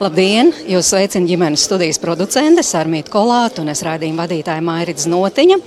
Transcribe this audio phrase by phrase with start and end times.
[0.00, 0.48] Labdien!
[0.64, 5.58] Jūs sveicināt ģimenes studijas producente Sarmīta Kolāta un es raidījumu vadītāja Mairits Notiņa.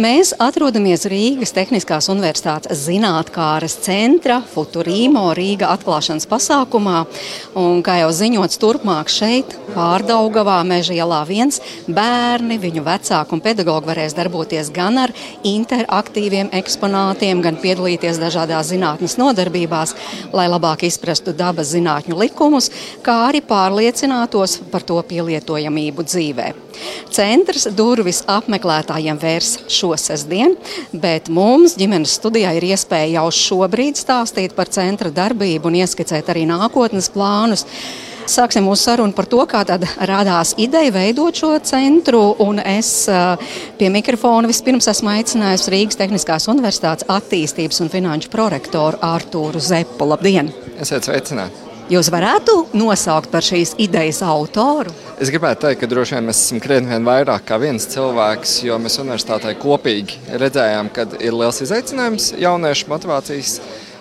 [0.00, 7.02] Mēs atrodamies Rīgas Tehniskās Universitātes zinātkāras centra Futurīmo Rīga atklāšanas pasākumā.
[7.60, 13.92] Un, kā jau ziņots, turpmāk šeit, Pārdaugavā, Meža ielā viens, bērni, viņu vecāki un pedagogi
[13.92, 15.12] varēs darboties gan ar
[15.44, 19.92] interaktīviem eksponātiem, gan piedalīties dažādās zinātnes nodarbībās,
[20.32, 22.72] lai labāk izprastu dabas zinātņu likumus,
[23.04, 26.52] kā arī pār pārliecinātos par to pielietojamību dzīvē.
[27.10, 30.56] Centrs durvis apmeklētājiem vērs šo sestdienu,
[30.92, 36.46] bet mums ģimenes studijā ir iespēja jau šobrīd stāstīt par centra darbību un ieskicēt arī
[36.46, 37.66] nākotnes plānus.
[38.24, 42.22] Sāksim mūsu sarunu par to, kā tad radās ideja veidot šo centru.
[42.64, 43.04] Es
[43.76, 50.08] pie mikrofona vispirms esmu aicinājusi Rīgas Tehniskās Universitātes attīstības un finanšu prorektoru Artūru Zepu.
[50.08, 50.54] Labdien!
[50.80, 51.73] Esiet sveicināti!
[51.84, 54.88] Jūs varētu nosaukt par šīs idejas autoru?
[55.20, 58.78] Es gribētu teikt, ka droši vien mēs esam krietni vien vairāk kā viens cilvēks, jo
[58.80, 63.58] mēs universitātē kopīgi redzējām, ka ir liels izaicinājums jauniešu motivācijas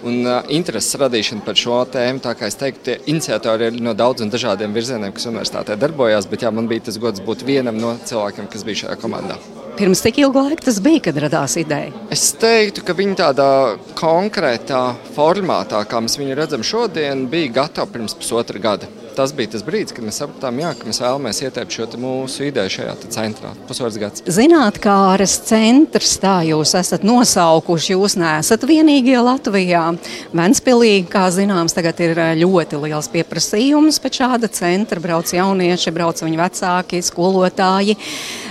[0.07, 2.21] un uh, intereses radīšana par šo tēmu.
[2.23, 6.45] Tā kā es teiktu, tie iniciatori ir no daudziem dažādiem virzieniem, kas universitātē darbojās, bet
[6.45, 9.39] jā, man bija tas gods būt vienam no cilvēkiem, kas bija šajā komandā.
[9.73, 11.89] Pirms cik ilga laika tas bija, kad radās ideja?
[12.13, 13.51] Es teiktu, ka viņi tādā
[13.97, 14.83] konkrētā
[15.15, 19.93] formātā, kā mēs viņu redzam šodien, bija gatavi pirms pusotra gada tas bija tas brīdis,
[19.95, 23.53] kad mēs sapratām, jā, ka mēs vēlamies ieteikt šo mūsu ideju šajā centrā.
[23.67, 24.23] Pusotrs gads.
[24.25, 27.93] Zinātnākāras centrs, tā jūs esat nosaukuši.
[27.93, 29.83] Jūs neesat vienīgie Latvijā.
[30.33, 35.01] Ventspilī, kā zināms, tagad ir eh, ļoti liels pieprasījums pēc šāda centra.
[35.03, 37.97] Brauc jaunieši, brauc viņu vecāki, skolotāji.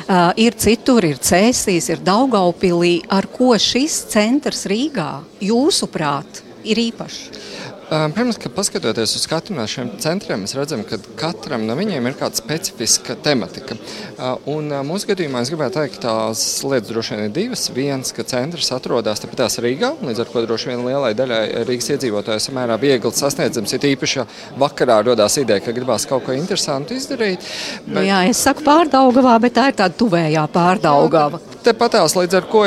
[0.03, 3.01] Uh, ir citur, ir Cēsīs, ir Daugaupilī.
[3.13, 7.72] Ar ko šis centrs Rīgā, jūsuprāt, ir īpašs?
[7.93, 12.15] Protams, ka paskatoties uz katru no šiem centriem, mēs redzam, ka katram no viņiem ir
[12.17, 13.77] kāda specifiska tematika.
[14.49, 17.67] Un mūsu gadījumā es gribētu teikt, ka tās lietas droši vien ir divas.
[17.77, 22.47] Viens, ka centrs atrodas tepatās Rīgā, līdz ar to droši vien lielai daļai Rīgas iedzīvotāju
[22.47, 23.77] samērā viegli sasniedzams.
[23.77, 24.25] Ir īpaši,
[24.63, 27.45] vakarā rodās ideja, ka gribās kaut ko interesantu izdarīt.
[27.85, 27.93] Bet...
[27.99, 31.45] Nu jā, es saku pārdaugavā, bet tā ir tāda tuvējā pārdaugava.
[31.63, 32.65] Tepatās līdz ar ko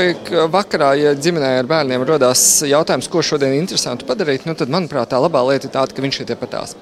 [0.53, 5.19] vakarā, ja ģimenē ar bērniem rodās jautājums, ko šodien interesantu padarīt, nu tad, manuprāt, tā
[5.19, 6.75] labā lieta ir tāda, ka viņš ir tepatās.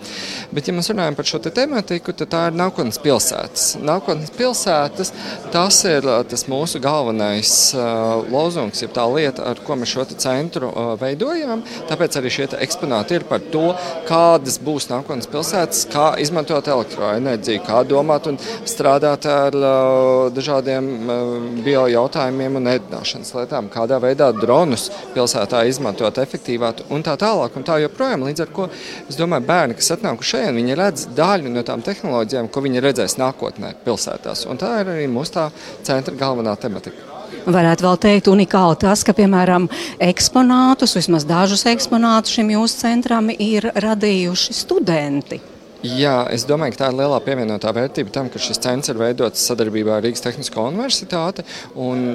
[0.54, 3.64] Bet, ja mēs runājam par šo te tematiku, tad tā ir nākotnes pilsētas.
[3.82, 5.10] Nākotnes pilsētas
[5.56, 10.70] tas ir tas mūsu galvenais uh, lozungs, ir tā lieta, ar ko mēs šo centru
[10.70, 11.66] uh, veidojam.
[11.90, 13.72] Tāpēc arī šie eksponāti ir par to,
[14.06, 18.38] kādas būs nākotnes pilsētas, kā izmantot elektroenerģiju, kā domāt un
[18.70, 21.36] strādāt ar uh, dažādiem uh,
[21.66, 27.56] biojautājumiem jautājumiem un ēdināšanas lietām, kādā veidā dronus pilsētā izmantot efektīvāk un tā tālāk.
[27.58, 28.28] Un tā joprojām.
[28.28, 28.68] Līdz ar to
[29.10, 33.18] es domāju, bērni, kas atnāk šeit, viņi redz daļu no tām tehnoloģijām, ko viņi redzēs
[33.22, 34.46] nākotnē pilsētās.
[34.50, 35.48] Un tā ir arī mūsu tā
[35.86, 37.10] centra galvenā tematika.
[37.44, 39.66] Varētu vēl teikt, unikāli tas, ka, piemēram,
[40.04, 45.42] eksponātus, vismaz dažus eksponātus šim jūsu centram ir radījuši studenti.
[45.84, 49.42] Jā, es domāju, ka tā ir lielā pievienotā vērtība tam, ka šis centrs ir veidots
[49.50, 51.44] sadarbībā ar Rīgas Tehnisko universitāti.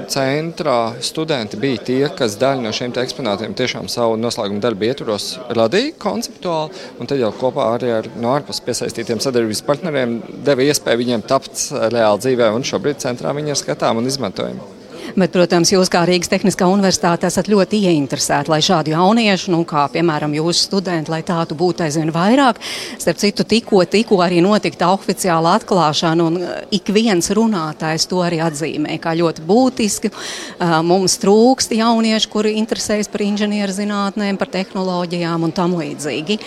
[0.08, 5.98] Centrā studenti bija tie, kas daļu no šiem eksponātiem tiešām savu noslēguma darbu ietvaros radīja
[6.00, 10.16] konceptuāli, un tad jau kopā arī ar no ārpus piesaistītiem sadarbības partneriem
[10.48, 14.77] deva iespēju viņiem tapt reāli dzīvē, un šobrīd centrā viņi ir skatām un izmantojami.
[15.16, 19.86] Bet, protams, jūs kā Rīgas Tehniskā universitāte esat ļoti ieinteresēti, lai šādu jauniešu, nu, kā
[19.92, 22.60] piemēram jūsu studenti, lai tādu būtu aizvien vairāk.
[23.00, 28.42] Starp citu, tikko, tikko arī notika oficiāla atklāšana, un uh, ik viens runātājs to arī
[28.44, 30.12] atzīmē kā ļoti būtiski.
[30.12, 36.40] Uh, mums trūkst jaunieši, kuri interesējas par inženierzinātnēm, par tehnoloģijām un tam līdzīgi.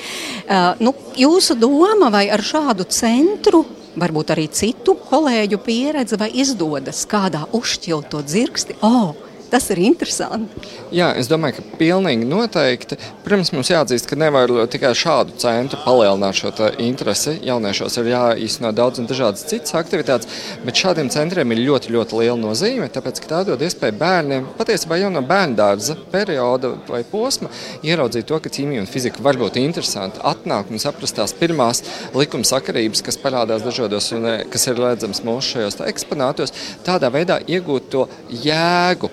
[0.45, 3.65] Uh, nu, jūsu doma vai ar šādu centru
[3.99, 8.79] varbūt arī citu kolēģu pieredze, vai izdodas kādā uzšķilt to dzirksti.
[8.85, 9.15] Oh,
[9.51, 10.61] Tas ir interesanti.
[10.95, 12.95] Jā, es domāju, ka pilnīgi noteikti.
[13.25, 17.33] Protams, mums jāatzīst, ka nevar tikai šādu centru palielināt šo interesi.
[17.43, 20.29] Jauniešos ir jāīsteno daudz un dažādas citas aktivitātes,
[20.63, 22.87] bet šādiem centriem ir ļoti, ļoti liela nozīme.
[22.95, 27.51] Tāpēc, ka tā dod iespēju bērniem, patiesībā jau no bērnu dārza perioda vai posma,
[27.83, 31.83] ieraudzīt to, ka ķīmija un fizika var būt interesanti, atnākt un saprast tās pirmās
[32.15, 36.55] likuma sakarības, kas parādās dažādos un eh, kas ir redzams mūsu šajos eksponātos,
[36.87, 38.07] tādā veidā iegūt to
[38.47, 39.11] jēgu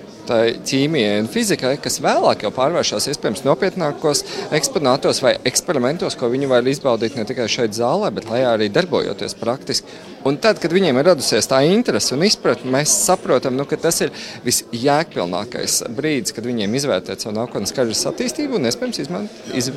[0.69, 4.25] ķīmijai un fizikai, kas vēlāk jau pārvēršas iespējams nopietnākos
[4.57, 9.99] eksponātos vai eksperimentos, ko viņi var izbaudīt ne tikai šeit zālē, bet arī darbojoties praktiski.
[10.27, 14.01] Un tad, kad viņiem ir radusies tā interese un izpratne, mēs saprotam, nu, ka tas
[14.03, 14.11] ir
[14.47, 19.71] visjēgpilnākais brīdis, kad viņiem izvērtēt savu nākotnes karjeras attīstību un iespējams izman, iz,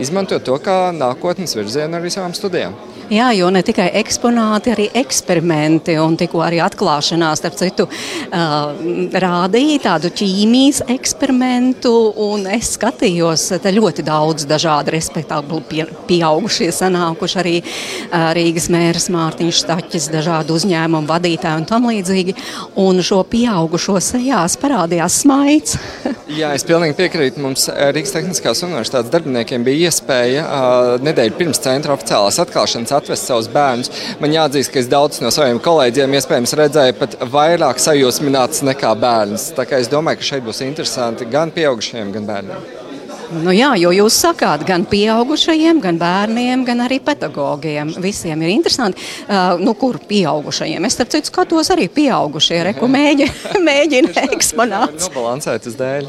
[0.00, 2.78] izmantot to kā nākotnes virzienu arī savām studijām.
[3.10, 8.76] Jā, jo ne tikai eksponāti, arī eksperimenti un tikko arī atklāšanās, starp citu, uh,
[9.24, 11.90] rādīja tādu ķīmijas eksperimentu,
[12.22, 19.10] un es skatījos, te ļoti daudz dažādu respektablu pie, pieaugušie sanākuši arī uh, Rīgas mērs
[19.10, 22.34] Mārtiņš Staķis, dažādu uzņēmumu vadītāji un tam līdzīgi,
[22.80, 25.78] un šo pieaugušo sejās parādījās smaids.
[26.40, 27.40] Jā, es pilnīgi piekrītu.
[27.40, 33.48] Mums Rīgas Tehniskās universitātes darbiniekiem bija iespēja uh, nedēļu pirms centra oficiālās atklāšanas atvest savus
[33.54, 33.92] bērnus.
[34.20, 39.48] Man jāatzīst, ka es daudz no saviem kolēģiem iespējams redzēju pat vairāk sajūsmināts nekā bērns.
[39.56, 42.79] Tā kā es domāju, ka šeit būs interesanti gan pieaugušiem, gan bērniem.
[43.30, 47.92] Nu jā, jo jūs sakāt, gan pieaugušajiem, gan bērniem, gan arī pedagogiem.
[48.02, 48.98] Visiem ir interesanti,
[49.28, 50.82] uh, nu, kur pieaugušajiem.
[50.88, 53.28] Es starp citu skatos arī pieaugušie, reku mēģi,
[53.68, 54.96] mēģina eksponāt.
[55.04, 56.08] Nobalansēt uz dēļ.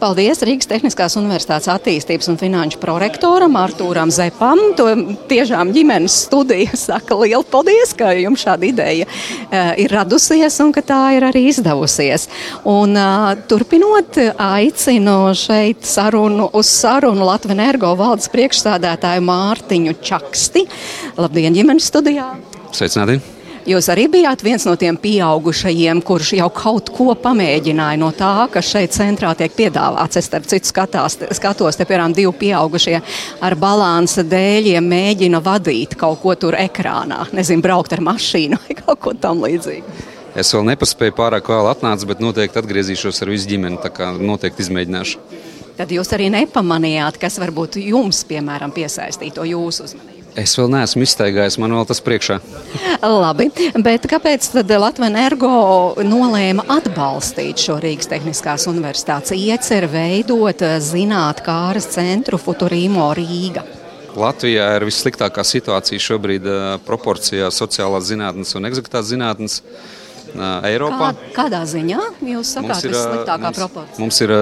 [0.00, 4.62] Paldies Rīgas Tehniskās Universitātes attīstības un finanšu prorektoram Artūram Zepam.
[4.80, 4.88] To
[5.28, 10.80] tiešām ģimenes studija saka lielu paldies, ka jums šāda ideja uh, ir radusies un ka
[10.80, 12.30] tā ir arī izdevusies.
[12.64, 20.64] Un uh, turpinot, aicinu šeit sarunu uz sarunu Latvijas energo valdes priekšstādātāju Mārtiņu Čaksti.
[21.18, 22.30] Labdien, ģimenes studijā!
[22.74, 23.18] Sveicināti!
[23.64, 28.68] Jūs arī bijāt viens no tiem pieaugušajiem, kurš jau kaut ko pamēģināja no tā, kas
[28.68, 30.18] šeit centrā tiek piedāvāts.
[30.20, 32.98] Es starp citu skatās, skatos, te piemēram divi pieaugušie
[33.40, 37.24] ar balansa dēļiem mēģina vadīt kaut ko tur ekrānā.
[37.32, 39.96] Nezinu, braukt ar mašīnu vai kaut ko tam līdzīgu.
[40.36, 43.80] Es vēl nepaspēju pārāk vēl atnākt, bet noteikti atgriezīšos ar visu ģimeni.
[43.80, 45.24] Tā kā noteikti izmēģināšu.
[45.74, 50.20] Tad jūs arī nepamanījāt, kas varbūt jums, piemēram, piesaistīja to jūsu uzmanību.
[50.38, 52.40] Es vēl neesmu izteigājis, man vēl tas priekšā.
[53.22, 53.48] Labi,
[53.86, 55.50] bet kāpēc tad Latvijas energo
[56.02, 63.62] nolēma atbalstīt šo Rīgas Tehniskās Universitātes ieceru veidot zinātnākāras centru Futurīmo Rīga?
[64.18, 66.46] Latvijā ir vissliktākā situācija šobrīd
[66.86, 69.60] proporcijā sociālās zinātnes un eksaktās zinātnes.
[70.34, 71.12] Eiropā.
[71.14, 74.02] Kā, kādā ziņā jūs sakāt, mums ir sliktākā mums, proporcija?
[74.02, 74.34] Mums ir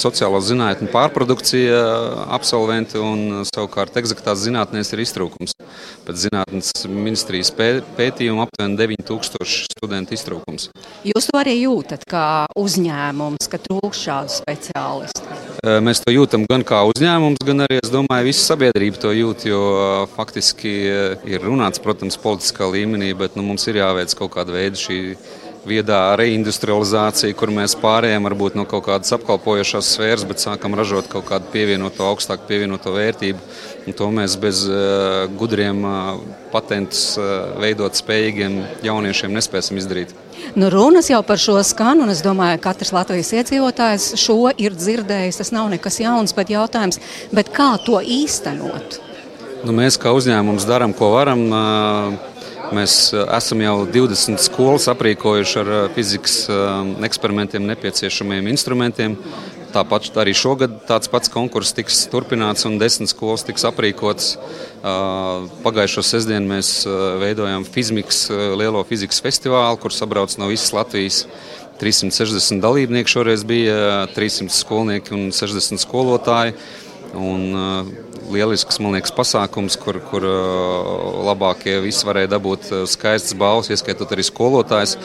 [0.00, 1.80] sociālo zinātņu pārprodukcija,
[2.36, 5.56] absolventi un savukārt eksaktās zinātnēs ir iztrūkums.
[6.10, 10.64] Pēc zinātnes ministrijas pētījuma aptuveni 9000 studentu iztrūkums.
[11.06, 15.22] Jūs to arī jūtat kā uzņēmums, ka trūkst šādu speciālistu?
[15.86, 19.62] Mēs to jūtam gan kā uzņēmums, gan arī, es domāju, visa sabiedrība to jūt, jo
[20.16, 20.74] faktiski
[21.30, 24.98] ir runāts, protams, politiskā līmenī, bet nu, mums ir jāveic kaut kāda veida šī
[25.66, 31.26] viedā reindustrializācija, kur mēs pārējām varbūt no kaut kādas apkalpojošās sfēras, bet sākam ražot kaut
[31.28, 33.42] kādu pievienoto, augstāku pievienoto vērtību.
[33.88, 36.14] Un to mēs bez uh, gudriem uh,
[36.52, 40.14] patentus uh, veidot spējīgiem jauniešiem nespēsim izdarīt.
[40.56, 44.76] Nu, runas jau par šo skanu, un es domāju, ka katrs Latvijas iedzīvotājs šo ir
[44.76, 45.42] dzirdējis.
[45.42, 47.00] Tas nav nekas jauns, bet jautājums,
[47.36, 49.00] bet kā to īstenot?
[49.60, 51.46] Nu, mēs kā uzņēmums darām, ko varam.
[51.52, 52.39] Uh,
[52.70, 56.68] Mēs eh, esam jau 20 skolas aprīkojuši ar eh, fizikas eh,
[57.08, 59.16] eksperimentiem nepieciešamiem instrumentiem.
[59.74, 64.32] Tāpat arī šogad tāds pats konkurss tiks turpināts un desmit skolas tiks aprīkotas.
[65.62, 66.72] Pagājušo sestdienu mēs
[67.22, 68.24] veidojām Fizmiks
[68.58, 71.20] lielo fizikas festivālu, kur sabrauc no visas Latvijas
[71.78, 73.14] 360 dalībnieku.
[73.14, 76.58] Šoreiz bija 300 skolnieki un 60 skolotāji.
[77.14, 77.46] Un,
[78.32, 84.24] lielisks liekas, pasākums, kur, kur uh, labākie visi varēja dabūt uh, skaistas balvas, ieskaitot arī
[84.26, 84.96] skolotājs.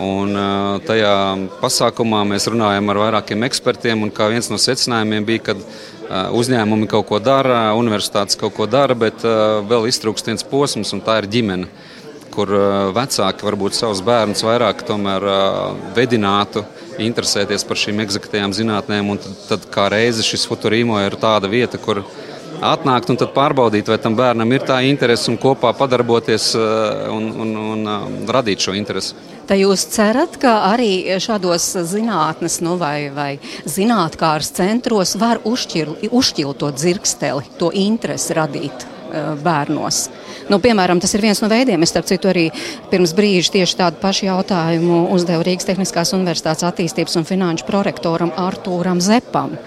[0.00, 1.14] Un, uh, tajā
[1.60, 5.56] pasākumā mēs runājam ar vairākiem ekspertiem, un viens no secinājumiem bija, ka
[6.34, 11.20] uzņēmumi kaut ko dara, universitātes kaut ko dara, bet vēl iztrūkst viens posms, un tā
[11.20, 11.68] ir ģimene
[12.30, 12.50] kur
[12.94, 14.84] vecāki varbūt savus bērnus vairāk
[15.96, 16.64] vedinātu,
[17.02, 19.12] interesēties par šīm eksaktajām zinātnēm.
[19.20, 22.02] Tad, tad kā reize šis futurīmo ir tāda vieta, kur
[22.60, 27.56] atnākt un pārbaudīt, vai tam bērnam ir tā interese un kopā padarboties eh, un, un,
[27.74, 29.16] un um, radīt šo interesi.
[29.50, 33.32] Tā jūs cerat, ka arī šādos zinātnes nu, vai, vai
[33.66, 36.06] zinātnākāras centros var uzšķirt,
[36.60, 40.04] to dzirksteli, to interesi radīt uh, bērnos?
[40.50, 41.82] Nu, piemēram, tas ir viens no veidiem.
[41.82, 42.46] Es, starp citu, arī
[42.92, 49.02] pirms brīža tieši tādu pašu jautājumu uzdevu Rīgas Tehniskās Universitātes attīstības un finanšu prorektoram Artūram
[49.02, 49.58] Zepam.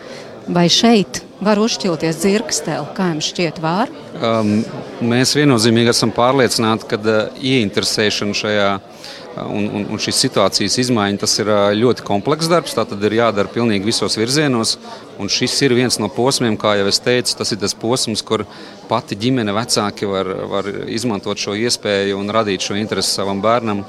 [0.48, 3.92] Vai šeit var uzšķilties dzirkstēli, kā jums šķiet, var?
[4.20, 4.58] Um,
[5.04, 9.14] mēs viennozīmīgi esam pārliecināti, ka uh, ieinteresēšana šajā uh,
[9.48, 12.76] un, un, un šīs situācijas izmaiņa tas ir uh, ļoti komplekss darbs.
[12.76, 14.76] Tā tad ir jādara pilnīgi visos virzienos.
[15.22, 18.44] Un šis ir viens no posmiem, kā jau es teicu, tas ir tas posms, kur
[18.90, 23.84] pati ģimene, vecāki var, var izmantot šo iespēju un radīt šo interesi savam bērnam.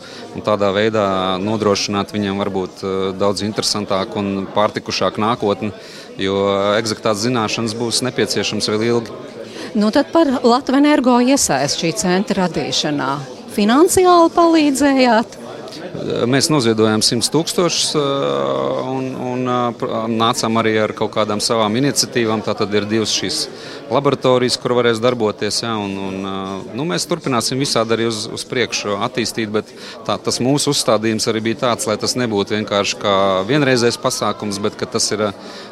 [0.45, 1.07] Tādā veidā
[1.43, 5.75] nodrošināt viņam varbūt uh, daudz interesantāku un pārtikušāku nākotni
[6.21, 6.35] jo
[6.79, 9.23] eksaktās zināšanas būs nepieciešams vēl ilgi.
[9.75, 13.11] Nu, tad par Latvijas energo iesaist šī centra radīšanā.
[13.55, 15.39] Finansiāli palīdzējāt?
[16.05, 19.49] Mēs noziedojām 100 tūkstošus un, un
[20.19, 22.43] nācām arī ar kaut kādām savām iniciatīvām.
[22.45, 23.39] Tā tad ir divas šīs
[23.93, 25.63] laboratorijas, kur varēs darboties.
[25.65, 26.19] Ja, un, un,
[26.77, 29.71] nu, mēs turpināsim visādi arī uz, uz priekšu attīstīt, bet
[30.05, 33.17] tā, tas mūsu uzstādījums arī bija tāds, lai tas nebūtu vienkārši kā
[33.49, 35.31] vienreizējs pasākums, bet tas ir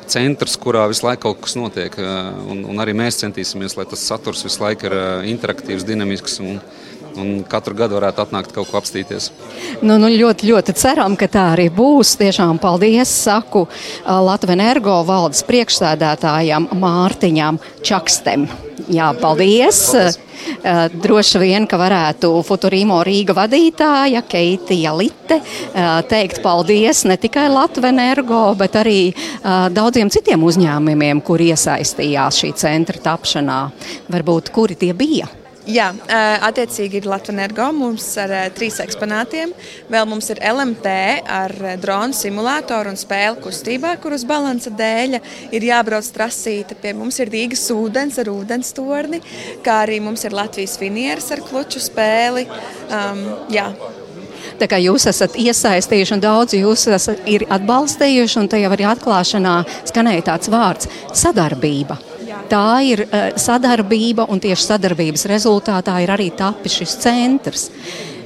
[0.08, 1.98] centrs, kurā visu laiku kaut kas notiek.
[2.48, 4.96] Un, un arī mēs centīsimies, lai tas saturs visu laiku ir
[5.34, 6.40] interaktīvs, dinamisks.
[6.40, 6.62] Un,
[7.19, 9.31] un katru gadu varētu atnākt kaut ko apstīties.
[9.83, 12.16] Nu, nu, ļoti, ļoti ceram, ka tā arī būs.
[12.21, 13.66] Tiešām paldies, saku
[14.07, 18.47] Latvijas energo valdes priekšsēdētājam Mārtiņam Čakstem.
[18.92, 19.87] Jā, paldies!
[19.92, 20.21] paldies.
[21.02, 25.38] Droši vien, ka varētu Futurīmo Rīga vadītāja Keitija Litte
[26.11, 29.12] teikt paldies ne tikai Latvijas energo, bet arī
[29.75, 33.61] daudziem citiem uzņēmumiem, kur iesaistījās šī centra tapšanā.
[34.12, 35.31] Varbūt kuri tie bija?
[35.62, 35.92] Jā,
[36.42, 39.52] attiecīgi ir Latvijas energo mums ar trīs eksponātiem.
[39.92, 40.95] Vēl mums ir LMT
[41.31, 45.21] ar dronu simulātoru un spēli kustībā, kur uz balansa dēļ
[45.54, 46.75] ir jābrauc trasīta.
[46.83, 49.23] Pie mums ir Rīgas ūdens ar ūdens torni,
[49.62, 52.49] kā arī mums ir Latvijas finieris ar kluču spēli.
[52.90, 53.23] Um,
[53.54, 53.71] jā.
[54.59, 57.23] Tā kā jūs esat iesaistījuši un daudz jūs esat
[57.54, 60.90] atbalstījuši, un jau arī atklāšanā skanēja tāds vārds-
[61.23, 62.12] sadarbība
[62.50, 67.68] tā ir uh, sadarbība, un tieši sadarbības rezultātā ir arī tapis šis centrs.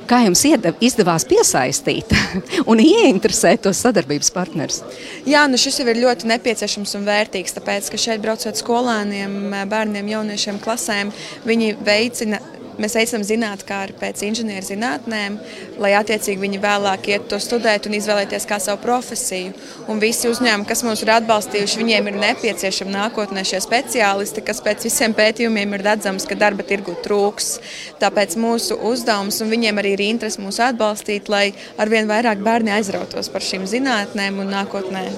[0.07, 0.45] Kā jums
[0.87, 2.13] izdevās piesaistīt
[2.71, 4.83] un ieinteresēt tos sadarbības partnerus?
[5.27, 10.13] Jā, nu šis jau ir ļoti nepieciešams un vērtīgs, tāpēc, ka šeit braucot skolēniem, bērniem,
[10.15, 11.11] jauniešiem, klasēm,
[11.49, 12.39] viņi veicina
[12.77, 15.39] Mēs aicinām zinātnēkāri pēc inženierzinātnēm,
[15.81, 19.55] lai attiecīgi viņi vēlāk iet to studēt un izvēlēties kā savu profesiju.
[19.89, 24.85] Un visi uzņēmumi, kas mūs ir atbalstījuši, viņiem ir nepieciešami nākotnē šie speciālisti, kas pēc
[24.89, 27.57] visiem pētījumiem ir redzams, ka darba tirgu trūks.
[28.03, 31.47] Tāpēc mūsu uzdevums un viņiem arī ir interesi mūs atbalstīt, lai
[31.81, 35.09] arvien vairāk bērni aizrautos par šīm zinātnēm un nākotnē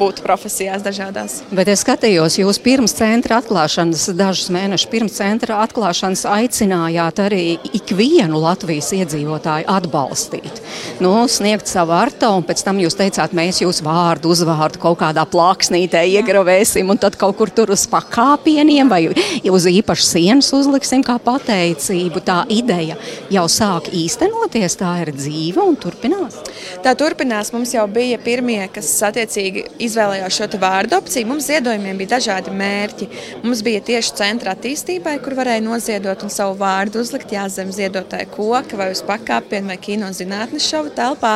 [0.00, 1.40] būt profesijās dažādās.
[1.54, 7.44] Bet es skatījos, jūs pirms centra atklāšanas, dažus mēnešus pirms centra atklāšanas aicinājāt arī
[7.76, 10.60] ikvienu Latvijas iedzīvotāju atbalstīt.
[11.04, 15.24] Nu, sniegt savu artu, un pēc tam jūs teicāt, mēs jūs vārdu, uzvārdu kaut kādā
[15.28, 21.18] plāksnītē iegravēsim, un tad kaut kur tur uz pakāpieniem vai uz īpašas sienas uzliksim kā
[21.22, 22.22] pateicību.
[22.24, 22.98] Tā ideja
[23.32, 26.40] jau sāk īstenoties, tā ir dzīve un turpinās.
[26.84, 27.52] Tā turpinās.
[27.54, 31.28] Mums jau bija pirmie, kas attiecīgi izvēlējās šo vārdu opciju.
[31.28, 33.08] Mums ziedojumiem bija dažādi mērķi.
[33.44, 38.28] Mums bija tieši centra attīstībai, kur varēja noziedot un savu vārdu uzlikt jā, zem ziedotāja
[38.30, 41.34] koka vai uz pakāpienu vai kino zinātnes šova telpā.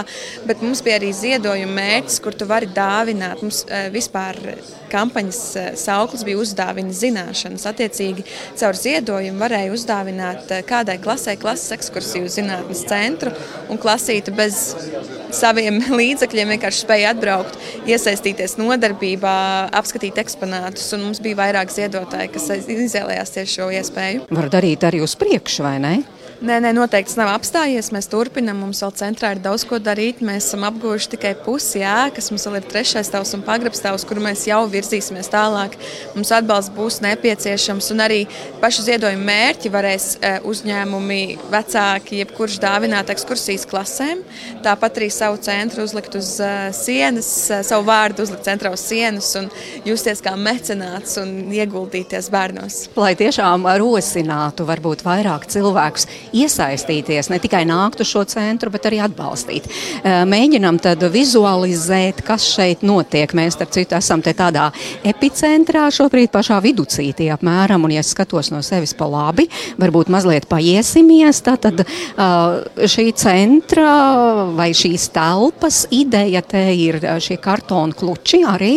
[0.49, 3.43] Bet mums bija arī ziedojuma mērķis, kur tu vari dāvināt.
[3.45, 4.39] Mums e, vispār
[4.93, 7.67] kampaņas e, sauklis bija uzdāvina zināšanas.
[7.71, 8.27] Attiecīgi,
[8.61, 13.33] caur ziedojumu varēja uzdāvināt e, kādai klasē klases ekskursiju zinātnes centru
[13.73, 14.75] un klasītu bez
[15.35, 17.59] saviem līdzekļiem vienkārši spēja atbraukt,
[17.89, 19.37] iesaistīties nodarbībā,
[19.81, 20.87] apskatīt eksponātus.
[21.01, 24.27] Mums bija vairāk ziedotāji, kas izvēlējās tieši šo iespēju.
[24.35, 25.95] Var darīt arī uz priekšu, vai ne?
[26.43, 27.93] Nē, nē, noteikti tas nav apstājies.
[27.95, 30.19] Mēs turpinām, mums vēl centrā ir daudz ko darīt.
[30.25, 34.43] Mēs esam apguvuši tikai pusi ēkas, mums vēl ir trešais tavs un pagrabstāvs, kur mēs
[34.49, 35.77] jau virzīsimies tālāk.
[36.17, 38.19] Mums atbalsts būs nepieciešams, un arī
[38.63, 41.21] pašu ziedojumu mērķi varēs e, uzņēmumi,
[41.55, 44.25] vecāki, jebkurš dāvināt ekskursijas klasēm.
[44.67, 49.31] Tāpat arī savu centru uzlikt uz e, sienas, e, savu vārdu uzlikt centrā uz sienas
[49.39, 49.47] un
[49.87, 52.83] justies kā mecenāts un ieguldīties bērnos.
[52.99, 58.99] Lai tiešām rosinātu varbūt vairāk cilvēkus iesaistīties, ne tikai nākt uz šo centru, bet arī
[59.05, 59.69] atbalstīt.
[60.03, 63.31] Mēģinam tad vizualizēt, kas šeit notiek.
[63.37, 64.67] Mēs, starp citu, esam te tādā
[65.07, 69.47] epicentrā šobrīd pašā viducītī apmēram, un ja skatos no sevis pa labi,
[69.81, 71.85] varbūt mazliet paiesimies, tad
[72.95, 73.93] šī centra
[74.57, 78.73] vai šīs telpas ideja te ir šie kartonu kluči arī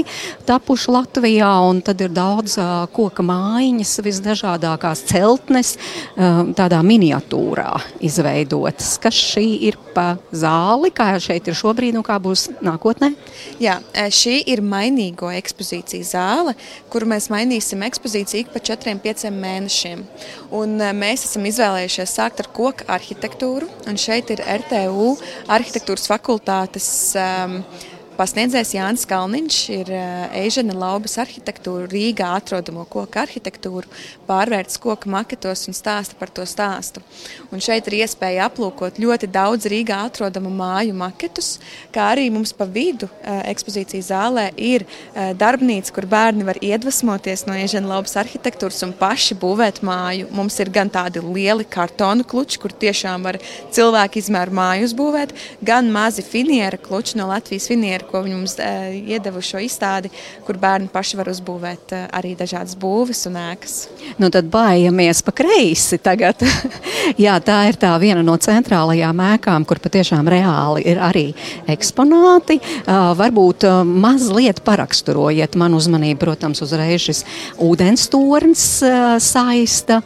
[0.47, 2.59] tapuši Latvijā, un tad ir daudz
[2.93, 5.75] koka mājiņas, visdažādākās celtnes,
[6.17, 8.97] tādā miniatūrā struktūrā izveidotas.
[8.99, 13.13] Kas šī ir pa zāli, kā šeit ir šobrīd un kā būs nākotnē?
[13.59, 16.55] Jā, e, šī ir mainīgo ekspozīciju zāle,
[16.89, 20.05] kur mēs mainīsim ekspozīciju ik pa 4-5 mēnešiem.
[20.51, 25.15] Un e, mēs esam izvēlējušies sākt ar koku arhitektūru, un šeit ir RTU
[25.47, 27.61] arhitektūras fakultātes um,
[28.17, 29.89] pasniedzējs Jānis Kalniņš ir
[30.35, 33.85] Eižena Laubas arhitektūru, Rīgā atrodamo koku arhitektūru,
[34.27, 37.03] pārvērts koku maketos un stāsta par to stāstu.
[37.53, 41.57] Un šeit ir iespēja aplūkot ļoti daudz Rīgā atrodamu māju maketus,
[41.93, 47.93] kā arī mums pa vidu ekspozīcijas zālē ir darbnīca, kur bērni var iedvesmoties no Eižena
[47.93, 50.31] Laubas arhitektūras un paši būvēt māju.
[50.33, 53.37] Mums ir gan tādi lieli kartonu kluči, kur tiešām var
[53.75, 58.89] cilvēku izmēru māju uzbūvēt, gan mazi finiera kluči no Latvijas finiera ko viņi mums uh,
[58.95, 60.11] iedeva šo izstādi,
[60.47, 63.75] kur bērni paši var uzbūvēt uh, arī dažādas būves un ēkas.
[64.21, 66.41] Nu, tad bājamies pa kreisi tagad.
[67.23, 71.27] Jā, tā ir tā viena no centrālajām ēkām, kur patiešām reāli ir arī
[71.69, 72.59] eksponāti.
[72.61, 77.23] Uh, varbūt uh, mazliet paraksturojiet man uzmanību, protams, uzreiz šis
[77.63, 80.01] ūdens tornis uh, saista.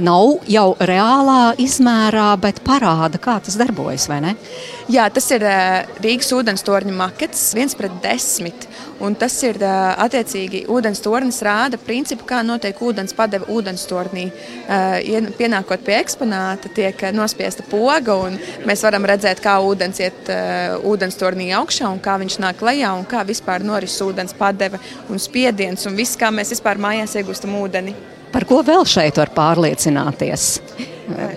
[0.00, 4.06] Nav jau reālā izmērā, bet parāda, kā tas darbojas?
[4.88, 5.44] Jā, tas ir
[6.00, 8.64] Rīgas ūdens torņa makets, viens pret desmit.
[9.00, 14.26] Un tas ir attiecīgi ūdens tornis rāda principu, kā notiek ūdens padeve ūdens tornī.
[15.38, 18.38] Pienākot pie eksponāta, tiek nospiesta poga, un
[18.68, 20.32] mēs varam redzēt, kā ūdens iet
[20.88, 25.20] ūdens tornī augšā un kā viņš nāk lejā un kā vispār noris ūdens padeve un
[25.20, 27.96] spiediens un viss, kā mēs vispār mājās iegūstam ūdeni.
[28.30, 30.52] Par ko vēl šeit var pārliecināties?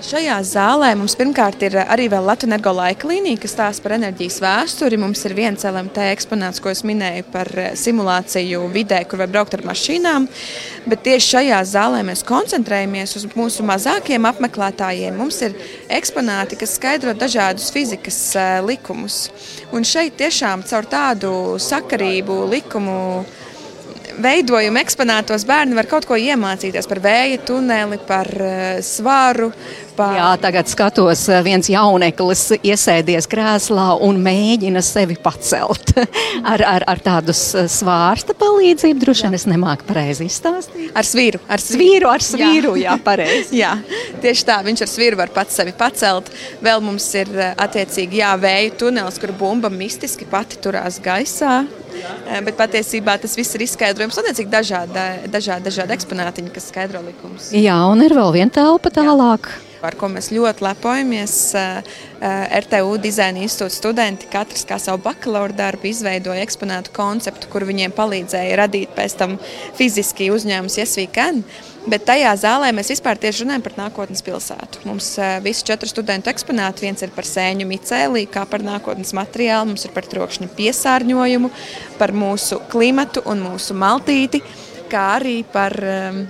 [0.04, 5.00] Šajā zālē mums pirmkārt ir arī Latvijas energo laika līnija, kas stāsta par enerģijas vēsturi.
[5.02, 9.64] Mums ir viens LMT eksponāts, ko es minēju par simulāciju vidē, kur var braukt ar
[9.66, 10.28] mašīnām.
[10.86, 15.18] Bet tieši šajā zālē mēs koncentrējamies uz mūsu mazākiem apmeklētājiem.
[15.18, 15.58] Mums ir
[15.90, 18.20] eksponāti, kas skaidro dažādus fizikas
[18.68, 19.24] likumus.
[19.74, 23.00] Un šeit tiešām caur tādu sakarību likumu
[24.22, 29.52] veidojumu eksponātos bērni var kaut ko iemācīties par vēja tuneli, par uh, svaru.
[29.94, 30.16] Par...
[30.18, 35.92] Jā, tagad skatos, eh, viens jauneklis iesēdies krēslā un mēģina sevi pacelt
[36.52, 38.98] ar, ar, ar tādu svārsta palīdzību.
[39.04, 40.90] Droši vien es nemāku pareizi izstāstīt.
[40.98, 41.42] Ar svīru.
[41.46, 43.60] Ar svīru, ar svīru, jā, jā pareizi.
[43.64, 43.76] jā,
[44.24, 46.32] tieši tā, viņš ar svīru var pats sevi pacelt.
[46.66, 51.60] Vēl mums ir eh, attiecīgi jā, vēja tunelis, kur bumba mistiski pati turās gaisā.
[51.94, 54.18] Eh, bet patiesībā tas viss ir izskaidrojums.
[54.18, 57.52] Un ir dažādi, dažādi, dažādi eksponātiņi, kas skaidro likumus.
[57.54, 59.52] Jā, un ir vēl viena telpa tālāk.
[59.54, 61.36] Jā ar ko mēs ļoti lepojamies.
[61.60, 67.68] Eh, eh, RTU dizaina institūta studenti katrs kā savu bakalaura darbu izveidoja eksponātu konceptu, kur
[67.68, 69.38] viņiem palīdzēja radīt pēc tam
[69.78, 71.44] fiziski uzņēmums Iesvīkan.
[71.84, 74.86] Bet tajā zālē mēs vispār tieši runājam par nākotnes pilsētu.
[74.88, 79.74] Mums uh, visi četri studentu eksponāti, viens ir par sēņu micēlī, kā par nākotnes materiālu,
[79.74, 81.52] mums ir par trokšņa piesārņojumu,
[82.00, 84.40] par mūsu klimatu un mūsu maltīti,
[84.88, 86.24] kā arī par um,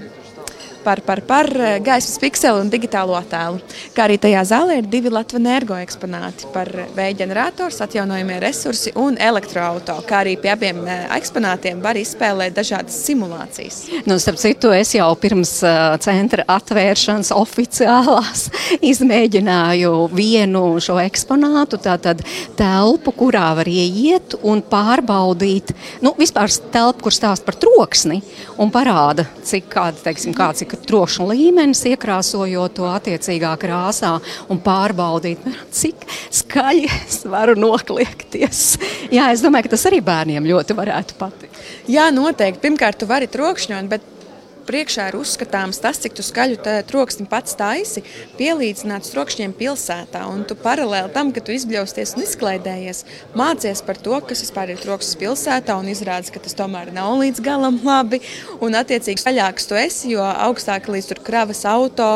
[0.84, 3.62] par, par, par eh, gaismas pikseli un digitālo attēlu.
[3.96, 9.16] Kā arī tajā zālē ir divi Latvijas energo eksponāti par vēja ģenerators, atjaunojumie resursi un
[9.18, 10.06] elektroautorātu.
[10.08, 13.80] Kā arī pie abiem eh, eksponātiem var izspēlēt dažādas simulācijas.
[14.10, 18.46] Nu, starp citu, es jau pirms uh, centra atvēršanas oficiālās
[18.92, 22.22] izmēģināju vienu šo eksponātu, tātad
[22.60, 25.74] telpu, kurā var ieiet un pārbaudīt,
[26.06, 28.22] nu, vispār telpu, kur stāst par troksni
[28.62, 34.16] un parāda, cik kāda, teiksim, kāds ir trokšņa līmenis, iekrāsojot to attiecīgā krāsā
[34.52, 38.64] un pārbaudīt, cik skaļi es varu nokliekties.
[39.14, 41.62] Jā, es domāju, ka tas arī bērniem ļoti varētu patikt.
[41.92, 42.62] Jā, noteikti.
[42.64, 44.10] Pirmkārt, tu vari trokšņot, bet
[44.68, 48.04] priekšā ir uzskatāms tas, cik tu skaļu troksni pats taisi,
[48.40, 50.24] pielīdzināts trokšņiem pilsētā.
[50.32, 53.04] Un tu paralēli tam, ka tu izbļausties un izklaidējies,
[53.38, 57.44] mācies par to, kas vispār ir troksnis pilsētā un izrādās, ka tas tomēr nav līdz
[57.44, 58.22] galam labi.
[58.64, 62.10] Un, attiecīgi, skaļāks tu esi, jo augstāk līdz kravas auto,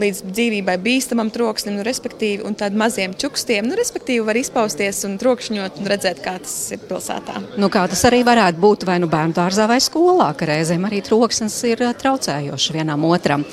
[0.00, 5.16] līdz dzīvībai bīstamam troksnim, nu, respektīvi, un tādiem maziem čukstiem, nu, respektīvi, var izpausties un
[5.20, 7.40] trokšņot un redzēt, kā tas ir pilsētā.
[7.60, 11.02] Nu, kā tas arī varētu būt vai nu bērnu dārzā vai skolā, ka reizēm arī
[11.04, 13.44] troksnis ir traucējoši vienam otram.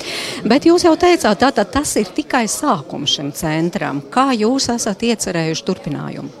[0.48, 4.02] Bet jūs jau teicāt, tātad tas ir tikai sākums šim centram.
[4.12, 6.38] Kā jūs esat iecerējuši turpinājumu?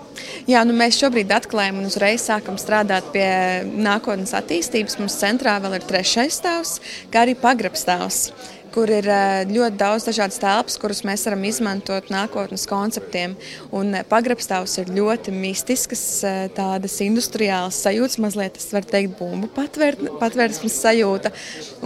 [0.48, 3.28] Jā, nu mēs šobrīd atklājam un uzreiz sākam strādāt pie
[3.66, 4.98] nākotnes attīstības.
[4.98, 6.78] Mums centrā vēl ir trešais stāvs,
[7.12, 8.32] kā arī pagrabstāvs
[8.72, 13.36] kur ir eh, ļoti daudz dažādas telpas, kuras mēs varam izmantot nākotnes konceptiem.
[13.74, 19.50] Un eh, pagrabstāvs ir ļoti mistisks, eh, tādas industriālas sajūtas, mazliet tas var teikt bumbu
[19.52, 21.32] patvērsmes sajūta.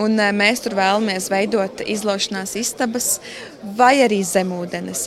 [0.00, 3.16] Un mēs tur vēlamies veidot izlošanās istabas,
[3.74, 5.06] vai arī zemūdens,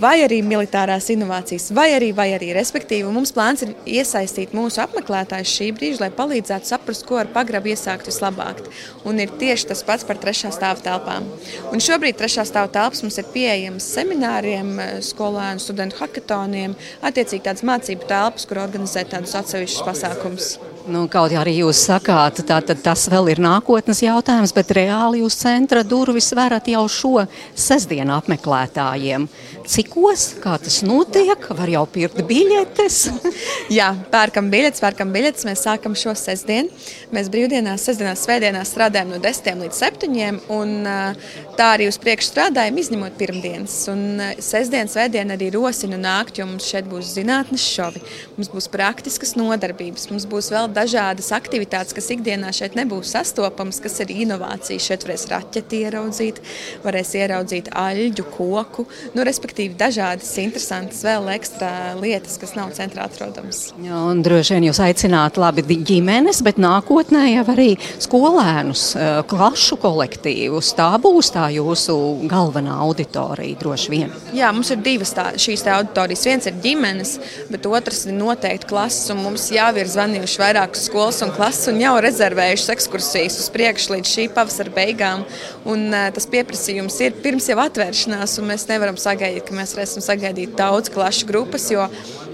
[0.00, 3.10] vai arī militārās inovācijas, vai arī, vai arī respektīvi.
[3.12, 8.08] Mums plāns ir iesaistīt mūsu apmeklētājus šī brīža, lai palīdzētu saprast, ko ar pagrabu iesākt
[8.08, 8.62] vislabāk.
[9.08, 11.28] Un ir tieši tas pats par trešā stāva telpām.
[11.72, 18.08] Un šobrīd trešā stāva telpas mums ir pieejamas semināriem, skolēnu, studentu hackathoniem, attiecīgi tādas mācību
[18.08, 20.50] telpas, kur organizēt tādus atsevišķus pasākumus.
[20.88, 25.82] Nu, kaut arī jūs sakāt, tā, tas vēl ir nākotnes jautājums, bet reāli jūs centra
[25.84, 29.26] durvis varat jau šo sestdienu apmeklētājiem.
[29.68, 31.42] Cikos, kā tas notiek?
[31.52, 33.02] Var jau pirkt biļetes?
[33.78, 35.44] Jā, pērkam biļetes, pērkam biļetes.
[35.44, 36.72] Mēs sākam šo sestdienu.
[37.12, 40.38] Mēs brīvdienās, sestdienās, svētdienās strādājam no 10 līdz 7.
[40.56, 40.72] Un
[41.58, 43.74] tā arī uz priekšu strādājam, izņemot pirmdienas.
[43.92, 48.00] Un sestdien, svētdien arī rosinu nākt, jo mums šeit būs zinātnes šovi,
[48.38, 54.00] mums būs praktiskas nodarbības, mums būs vēl dažādas aktivitātes, kas ikdienā šeit nebūs sastopamas, kas
[54.00, 54.88] ir inovācijas.
[54.88, 56.42] Šeit varēs raķeti ieraudzīt,
[56.88, 63.72] varēs ieraudzīt aļģu, koku, nu, respektīvi dažādas interesantas vēl ekstra lietas, kas nav centrā atrodamas.
[63.82, 68.84] Jā, un droši vien jūs aicināt labi ģimenes, bet nākotnē jau arī skolēnus,
[69.30, 70.74] klašu kolektīvus.
[70.78, 71.96] Tā būs tā jūsu
[72.30, 74.14] galvenā auditorija droši vien.
[74.36, 76.26] Jā, mums ir divas tā, šīs tā auditorijas.
[76.28, 77.16] Viens ir ģimenes,
[77.50, 81.80] bet otrs ir noteikti klases, mums jau ir zvanījuši vairāk vairākas skolas un klases un
[81.80, 85.24] jau rezervējušas ekskursijas uz priekšu līdz šī pavasara beigām.
[85.68, 90.04] Un, uh, tas pieprasījums ir pirms jau atvēršanās, un mēs nevaram sagaidīt, ka mēs varēsim
[90.04, 91.86] sagaidīt daudz klašu grupas, jo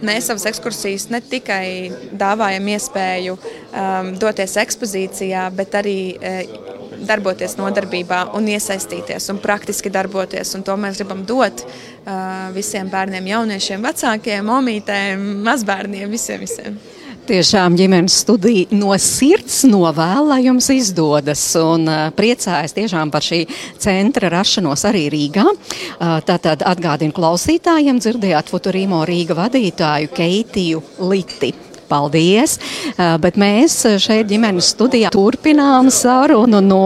[0.05, 1.67] mēs savas ekskursijas ne tikai
[2.13, 6.73] dāvājam iespēju um, doties ekspozīcijā, bet arī uh,
[7.05, 10.55] darboties nodarbībā un iesaistīties un praktiski darboties.
[10.57, 16.45] Un to mēs gribam dot uh, visiem bērniem, jauniešiem, vecākiem, omītēm, mazbērniem, visiem.
[16.45, 16.79] visiem.
[17.25, 23.47] Tiešām ģimenes studija no sirds novēl, lai jums izdodas un uh, priecājas tiešām par šī
[23.81, 25.47] centra rašanos arī Rīgā.
[25.49, 31.55] Uh, tātad atgādinu klausītājiem, dzirdējāt Futurīmo Rīga vadītāju Keitiju Liti.
[31.89, 32.59] Paldies!
[32.95, 36.83] Uh, bet mēs šeit ģimenes studijā turpinām sarunu no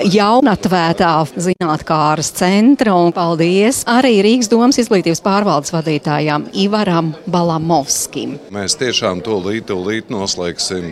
[0.00, 8.38] jaunatvētā zinātkāras centra un paldies arī Rīgas domas izglītības pārvaldes vadītājām Ivaram Balamovskim.
[8.54, 10.86] Mēs tiešām to līdzi līt noslēgsim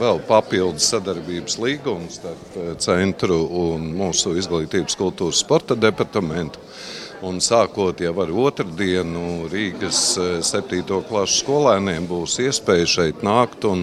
[0.00, 6.60] vēl papildus sadarbības līgumu starp eh, centru un mūsu izglītības kultūras sporta departamentu.
[7.20, 10.78] Un sākot jau ar otrdienu, Rīgas 7.
[10.80, 13.82] E, klases skolēniem būs iespēja šeit nākt un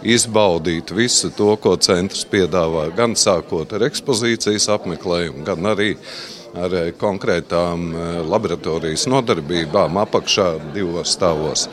[0.00, 2.86] izbaudīt visu to, ko centrs piedāvā.
[2.96, 5.90] Gan sākot ar ekspozīcijas apmeklējumu, gan arī
[6.56, 11.66] ar e, konkrētām e, laboratorijas nodarbībām apakšā divos stāvos.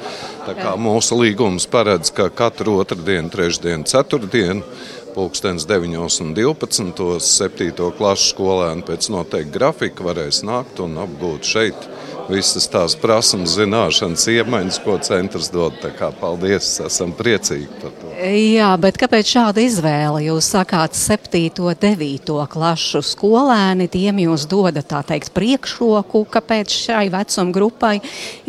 [0.44, 4.68] Tā kā mūsu līgums paredz, ka katru otrdienu, trešdienu, ceturtdienu
[5.16, 7.20] pulkstenis 9 un 12.
[7.24, 7.92] 7.
[7.98, 11.88] klases skolēni pēc noteikta grafika varēs nākt un apgūt šeit
[12.30, 15.78] visas tās prasības, zināšanas, iemaņas, ko centrs dod.
[15.98, 18.12] Kā, paldies, esam priecīgi par to.
[18.26, 20.24] Jā, bet kāpēc šāda izvēle?
[20.28, 21.42] Jūs sakāt, 7.
[21.62, 22.34] un 9.
[22.52, 27.96] klašu skolēni, tiem jūs dodat tā teikt priekšroku, kāpēc šai vecuma grupai,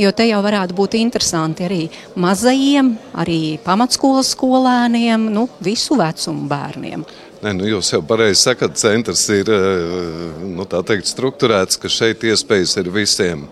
[0.00, 1.82] jo te jau varētu būt interesanti arī
[2.16, 7.06] mazajiem, arī pamatskolas skolēniem, nu, visu vecumu bērniem.
[7.46, 12.72] Ne, nu jūs jau pareizi sakat, centrs ir eh, nu, teikt, strukturēts, ka šeit iespējas
[12.80, 13.44] ir visiem.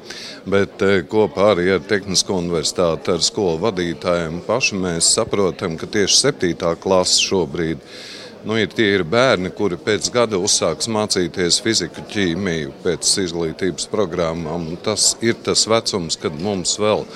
[0.50, 6.18] Bet eh, kopā arī ar Tehnisko universitāti, ar skolu vadītājiem paši mēs saprotam, ka tieši
[6.24, 6.74] 7.
[6.82, 8.13] klase šobrīd ir
[8.44, 14.66] Nu, ir tie ir bērni, kuri pēc gada uzsāks mācīties fiziku, ķīmiju pēc izglītības programmām.
[14.84, 17.06] Tas ir tas vecums, kad mums vēl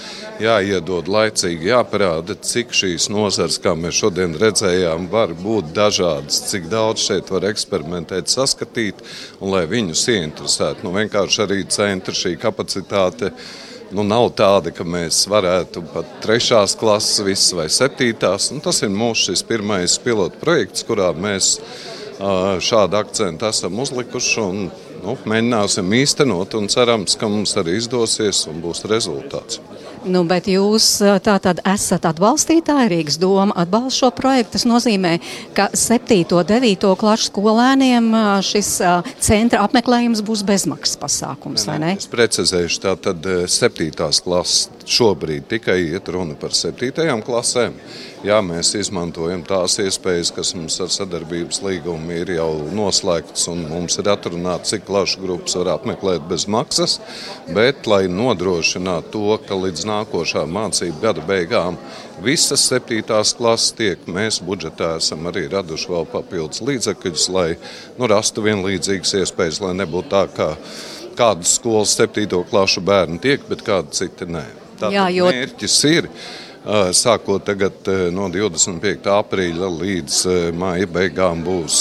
[0.40, 7.04] jāiedod laicīgi, jāparāda, cik šīs nozars, kā mēs šodien redzējām, var būt dažādas, cik daudz
[7.10, 9.04] šeit var eksperimentēt, saskatīt
[9.42, 10.88] un lai viņus ieinteresētu.
[10.88, 13.34] Nu, vienkārši arī centra šī kapacitāte
[13.90, 18.50] nu, nav tāda, ka mēs varētu pat trešās klases visas vai septītās.
[18.52, 21.56] Nu, tas ir mūsu pirmais pilotu projekts, kurā mēs
[22.64, 24.40] šādu akcentu esam uzlikuši.
[24.44, 24.62] Un,
[25.04, 29.62] nu, mēģināsim īstenot un cerams, ka mums arī izdosies un būs rezultāts.
[30.06, 30.86] Nu, bet jūs
[31.24, 34.54] tātad esat atbalstītāji, Rīgas doma atbalsta šo projektu.
[34.56, 35.16] Tas nozīmē,
[35.56, 36.22] ka 7.
[36.38, 36.94] un 9.
[37.00, 38.10] klases skolēniem
[38.46, 38.72] šis
[39.24, 41.94] centra apmeklējums būs bezmaksas pasākums, vai ne?
[41.98, 43.90] Es precizēšu, tātad 7.
[43.96, 47.20] klases šobrīd tikai iet runa par 7.
[47.24, 47.76] klasēm.
[48.26, 54.00] Jā, mēs izmantojam tās iespējas, kas mums ar sadarbības līgumu ir jau noslēgts, un mums
[54.00, 56.98] ir atrunāts, cik plašu grupas var apmeklēt bez maksas.
[57.54, 61.78] Bet, lai nodrošinātu to, ka līdz nākošā mācību gada beigām
[62.24, 67.48] visas septītās klases tiek, mēs budžetā esam arī raduši vēl papildus līdzekļus, lai
[68.00, 70.54] nu, rastu vienlīdzīgas iespējas, lai nebūtu tā, ka
[71.18, 74.46] kādas skolas septīto klašu bērni tiek, bet kādi citi nē.
[74.78, 75.30] Tātad Jā, jo...
[75.32, 76.08] mērķis ir
[76.94, 79.06] sākot tagad no 25.
[79.14, 80.18] aprīļa līdz
[80.58, 81.78] māja beigām būs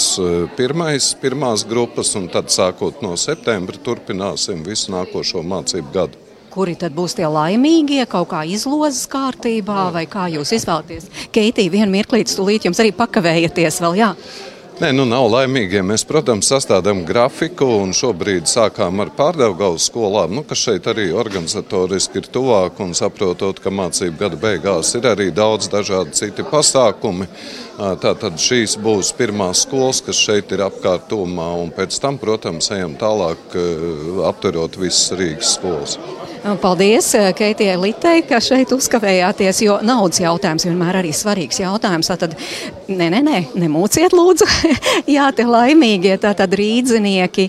[0.56, 6.24] pirmais, pirmās grupas, un tad sākot no septembra turpināsim visu nākošo mācību gadu
[6.58, 11.04] kuri tad būs tie laimīgie, kaut kā izlozes kārtībā, vai kā jūs izvēlaties?
[11.34, 14.08] Keitī, vienu mirklīti, stulīt jums arī pakavējaties vēl, jā.
[14.78, 15.80] Nē, nu nav laimīgie.
[15.82, 22.20] Mēs, protams, sastādām grafiku un šobrīd sākām ar pārdevgaus skolām, nu, kas šeit arī organizatoriski
[22.20, 27.26] ir tuvāk un saprotot, ka mācību gada beigās ir arī daudz dažādi citi pasākumi.
[27.78, 33.54] Tātad šīs būs pirmās skolas, kas šeit ir apkārtumā, un pēc tam, protams, ejam tālāk
[34.26, 35.98] apturot visas Rīgas skolas.
[36.62, 42.08] Paldies Keitijai Litei, ka šeit uzkavējāties, jo naudas jautājums vienmēr arī svarīgs jautājums.
[42.08, 42.34] Tātad,
[42.88, 44.46] nē, nē, nē, nemūciet lūdzu.
[45.16, 47.48] Jā, te laimīgie tātad rīdzinieki,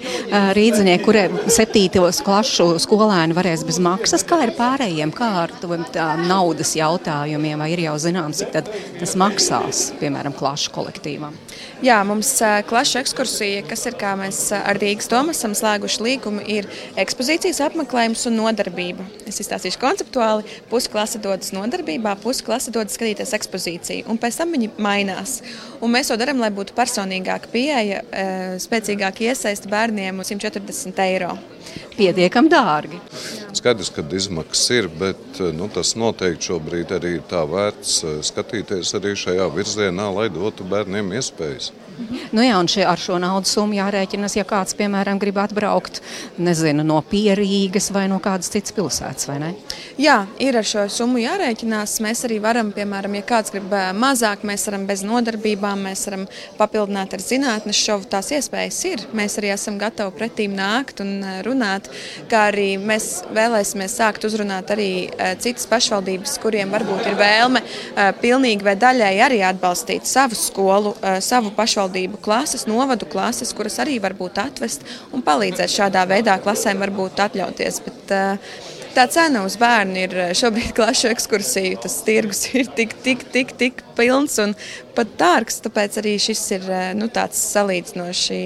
[0.57, 4.25] rīdzinieki, kuriem septītos klašu skolēni varēs bez maksas.
[4.27, 5.53] Kā ir pārējiem, kā ar
[5.93, 8.57] tā, naudas jautājumiem, vai ir jau zināms, cik
[8.99, 11.37] tas maksās, piemēram, klašu kolektīvam?
[11.79, 12.33] Jā, mums
[12.67, 16.65] klašu ekskursija, kas ir kā mēs ar Rīgas domu esam slēguši līgumu, ir
[16.99, 19.05] ekspozīcijas apmeklējums un nodarbība.
[19.29, 20.43] Es izstāstīšu konceptuāli.
[20.67, 25.37] Pusi klase dodas nodarbībā, pusi klase dodas skatīties ekspozīciju, un pēc tam viņi mainās.
[25.79, 28.03] Un mēs to darām, lai būtu personīgāka pieeja,
[28.59, 31.37] spēcīgāka iesaista bērniem uz 140 eiro.
[31.95, 32.97] Pietiekami dārgi.
[33.55, 39.13] Skaidrs, ka izmaksas ir, bet nu, tas noteikti šobrīd arī ir tā vērts skatīties arī
[39.19, 41.68] šajā virzienā, lai dotu bērniem iespējas.
[42.31, 45.99] Nu jā, un šie, ar šo naudas summu jārēķinas, ja kāds, piemēram, grib atbraukt
[46.39, 49.27] nezinu, no Pierīgas vai no kādas citas pilsētas?
[49.99, 51.97] Jā, ir ar šo summu jārēķinās.
[52.05, 56.23] Mēs arī varam, piemēram, ja kāds grib mazāk, mēs varam bez nodarbībām, mēs varam
[56.59, 58.07] papildināt ar zinātnes šovu.
[58.09, 59.03] Tās iespējas ir.
[59.17, 61.91] Mēs arī esam gatavi pretīm nākt un runāt,
[62.31, 64.89] kā arī mēs vēlēsimies sākt uzrunāt arī
[65.43, 67.65] citas pašvaldības, kuriem varbūt ir vēlme
[68.23, 73.99] pilnīgi vai daļai arī atbalstīt savu skolu, savu pašvaldību pašvaldību klases, novadu klases, kuras arī
[73.99, 77.81] var būt atvest un palīdzēt šādā veidā klasēm varbūt atļauties.
[77.85, 78.37] Bet, uh,
[78.89, 81.77] Tā cena uz bērnu ir eh, šobrīd klašu ekskursija.
[81.83, 84.55] Tas tirgus ir tik, tik, tik, tik pilns un
[84.97, 85.61] pat dārgs.
[85.61, 88.39] Tāpēc arī šis ir eh, nu, tāds salīdzinoši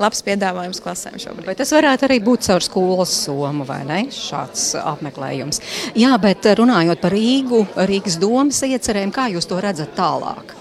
[0.00, 1.48] labs piedāvājums klasēm šobrīd.
[1.50, 4.00] Vai tas varētu arī būt caur skolas somu vai ne?
[4.14, 5.62] Šāds apmeklējums.
[5.98, 10.54] Jā, bet runājot par Rīgu, Rīgas domas iecerēm, kā jūs to redzat tālāk?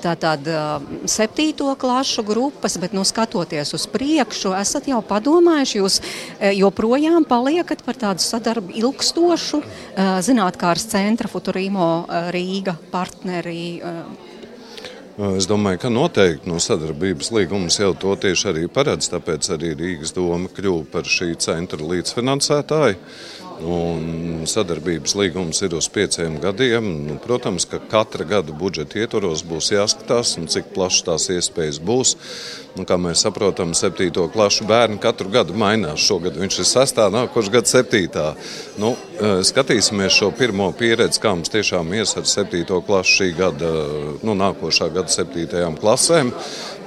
[0.00, 0.46] tātad
[1.08, 6.00] septīto klašu grupas, bet nu, skatoties uz priekšu, esat jau padomājuši, jūs
[6.56, 9.60] joprojām paliekat par tādu sadarbu ilgstošu
[10.24, 11.90] zinātkārs centra Futurīmo
[12.32, 13.78] Rīga partneri.
[15.18, 19.08] Es domāju, ka noteikti no sadarbības līgums jau to tieši arī paredz.
[19.10, 23.00] Tāpēc arī Rīgas doma kļuva par šī centra līdzfinansētāju.
[23.58, 26.86] Un sadarbības līgums ir uz pieciem gadiem.
[27.08, 32.14] Nu, protams, ka katra gada budžeta ietvaros būs jāskatās, cik plašas tās iespējas būs.
[32.78, 36.04] Nu, kā mēs saprotam, septīto klašu bērnu katru gadu mainās.
[36.06, 38.28] Šogad viņš ir sastāvā, nākošais gads septītā.
[38.78, 43.72] Nu, eh, skatīsimies šo pirmo pieredzi, kā mums tiešām ies ar septīto klašu šī gada,
[44.22, 46.34] nu, nākošā gada septītajām klasēm.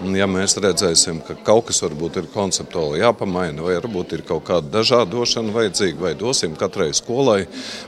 [0.02, 4.72] Ja mēs redzēsim, ka kaut kas varbūt ir konceptuāli jāpamaina, vai varbūt ir kaut kāda
[4.80, 7.44] dažādošana vajadzīga, vai dosim katrai skolai,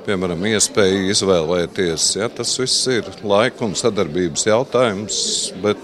[0.06, 2.12] piemēram, iespēju izvēlēties.
[2.19, 5.17] Ja, tas viss ir laika un sadarbības jautājums,
[5.63, 5.82] bet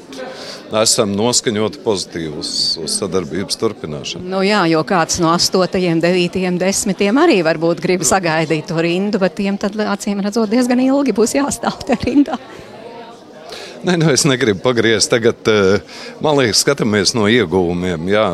[0.78, 4.30] esam noskaņoti pozitīvi uz, uz sadarbības turpināšanu.
[4.30, 9.38] Nu jā, jo kāds no 8, 9, 10 arī varbūt grib sagaidīt to rindu, bet
[9.40, 12.38] tiem tad acīm redzot diezgan ilgi būs jāstāv tajā rindā.
[13.80, 15.08] Nē, nu es negribu pagriezt.
[15.08, 15.80] Tagad, eh,
[16.20, 18.10] man liekas, skatāmies no ieguvumiem.
[18.12, 18.26] Jā,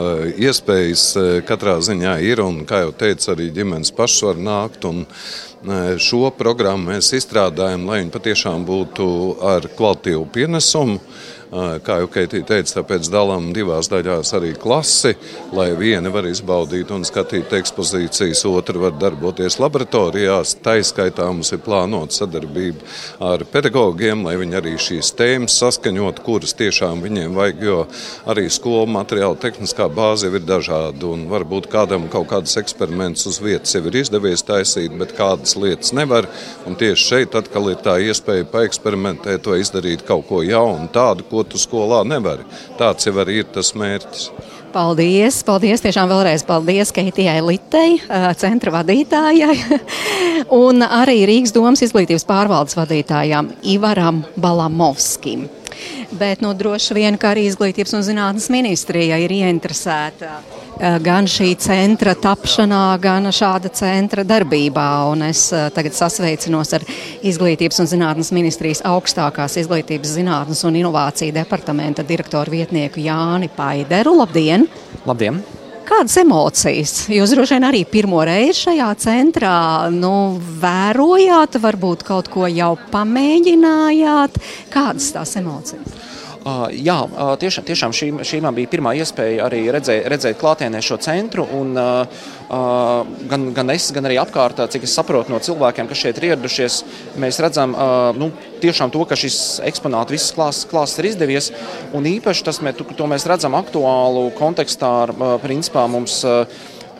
[0.41, 4.87] iespējas eh, katrā ziņā ir, un, kā jau teicu, arī ģimenes pašas var nākt.
[4.89, 9.07] Un, eh, Šo programmu mēs izstrādājam, lai viņi patiešām būtu
[9.45, 10.97] ar kvalitīvu pienesumu.
[11.53, 15.13] Kā jau Keitija teica, tāpēc dalām divās daļās arī klasi,
[15.53, 20.55] lai viena var izbaudīt un skatīt ekspozīcijas, otra var darboties laboratorijās.
[20.65, 22.81] Taiskaitā mums ir plānota sadarbība
[23.29, 27.77] ar pedagogiem, lai viņi arī šīs tēmas saskaņot, kuras tiešām viņiem vajag, jo
[28.33, 33.77] arī skolu materiāla tehniskā bāze ir dažāda un varbūt kādam kaut kādas eksperimentus uz vietas
[33.77, 36.27] jau ir izdevies taisīt, bet kādas lietas nevar.
[36.65, 41.43] Un tieši šeit atkal ir tā iespēja paeksperimentēt vai izdarīt kaut ko jaunu, tādu, ko
[41.47, 42.47] tu skolā nevari.
[42.79, 44.29] Tāds jau arī ir tas mērķis.
[44.75, 45.37] Paldies!
[45.47, 45.83] Paldies!
[45.83, 47.99] Tiešām vēlreiz paldies Keitijai Litei,
[48.39, 49.55] centra vadītājai,
[50.65, 55.47] un arī Rīgas domas izglītības pārvaldes vadītājām Ivaram Balamovskim.
[56.15, 60.39] Bet nu, droši vien, ka arī izglītības un zinātnes ministrija ir ieinteresēta
[60.79, 64.87] gan šī centra tapšanā, gan šāda centra darbībā.
[65.11, 66.85] Un es tagad sasveicinos ar
[67.25, 74.17] Izglītības un zinātnes ministrijas augstākās izglītības zinātnes un inovāciju departamenta direktoru vietnieku Jāni Paideru.
[74.21, 74.67] Labdien!
[75.05, 75.43] Labdien!
[75.85, 76.93] Kādas emocijas?
[77.13, 79.57] Jūs droši vien arī pirmo reizi šajā centrā
[79.93, 84.41] nu, vērojāt, varbūt kaut ko jau pamēģinājāt.
[84.73, 86.14] Kādas tās emocijas?
[86.45, 86.95] Jā,
[87.41, 91.41] tiešām, tiešām šī, šī man bija pirmā iespēja arī redzēt, redzēt klātienē šo centru.
[91.57, 91.73] Un,
[93.31, 96.77] gan, gan es, gan arī apkārt, cik es saprotu no cilvēkiem, kas šeit ir ieradušies,
[97.17, 97.73] mēs redzam
[98.21, 98.29] nu,
[98.61, 101.49] tiešām to, ka šis eksponāts, visas klāsts, klāsts ir izdevies.
[101.97, 106.21] Un īpaši tas, to mēs redzam aktuālu kontekstā ar principā mums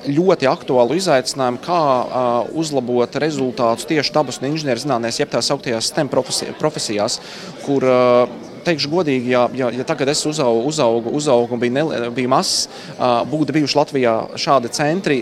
[0.08, 6.12] ļoti aktuālu izaicinājumu, kā uh, uzlabot rezultātus tieši dabas un inženierzinātnēs, jeb tā sauktajās STEM
[6.12, 7.20] profesijās,
[7.66, 12.10] kur uh, teikšu godīgi, ja, ja, ja tagad es uzaugu, uzaugu, uzaugu un biju, ne,
[12.16, 12.66] biju mazs,
[13.30, 15.20] būtu bijuši Latvijā šādi centri,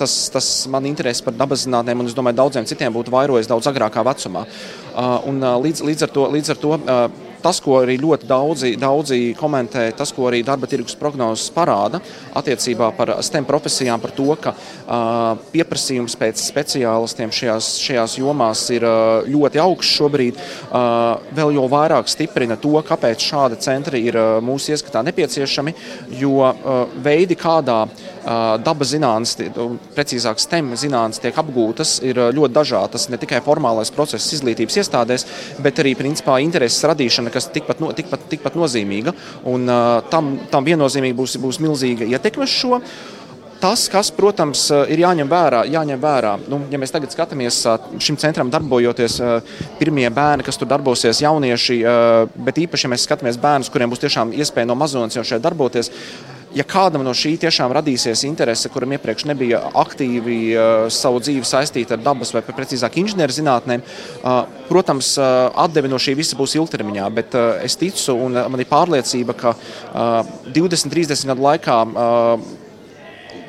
[0.00, 3.68] tas, tas man interesi par dabas zinātnēm un es domāju, daudziem citiem būtu vairojis daudz
[3.68, 4.46] agrākā vecumā.
[5.28, 6.78] Un, līdz, līdz ar to, līdz ar to
[7.46, 12.00] tas, ko arī ļoti daudzi, daudzi komentē, tas, ko arī darba tirgus prognozes parāda
[12.36, 18.86] attiecībā par STEM profesijām, par to, ka uh, pieprasījums pēc speciālistiem šajās, šajās jomās ir
[18.88, 24.26] uh, ļoti augsts šobrīd, uh, vēl jau vairāk stiprina to, kāpēc šādi centri ir uh,
[24.44, 25.76] mūsu ieskatā nepieciešami,
[26.18, 28.15] jo uh, veidi, kādā uh,
[28.66, 29.36] dabas zinātnes,
[29.96, 33.08] precīzāk STEM zinātnes tiek apgūtas, ir ļoti dažādas.
[33.12, 35.26] Ne tikai formālais process izglītības iestādēs,
[35.62, 39.14] bet arī principā intereses radīšana, kas tikpat, no, tikpat, tikpat nozīmīga.
[39.46, 39.70] Un,
[40.10, 42.80] tam, tam viennozīmīgi būs, būs milzīga ietekme uz šo.
[43.56, 46.34] Tas, kas, protams, ir jāņem vērā, jāņem vērā.
[46.52, 47.62] Nu, ja mēs tagad skatāmies
[48.04, 49.16] šim centram darbojoties,
[49.80, 51.78] pirmie bērni, kas tur darbosies, jaunieši,
[52.36, 55.88] bet īpaši, ja mēs skatāmies bērnus, kuriem būs tiešām iespēja no mazonas jau šeit darboties,
[56.56, 61.96] ja kādam no šī tiešām radīsies interese, kuram iepriekš nebija aktīvi uh, savu dzīvi saistīta
[61.96, 67.36] ar dabas vai precīzāk inženierzinātnēm, uh, protams, uh, atdevi no šī visa būs ilgtermiņā, bet
[67.64, 71.80] es ticu un man ir pārliecība, ka uh, 20, 30 gadu laikā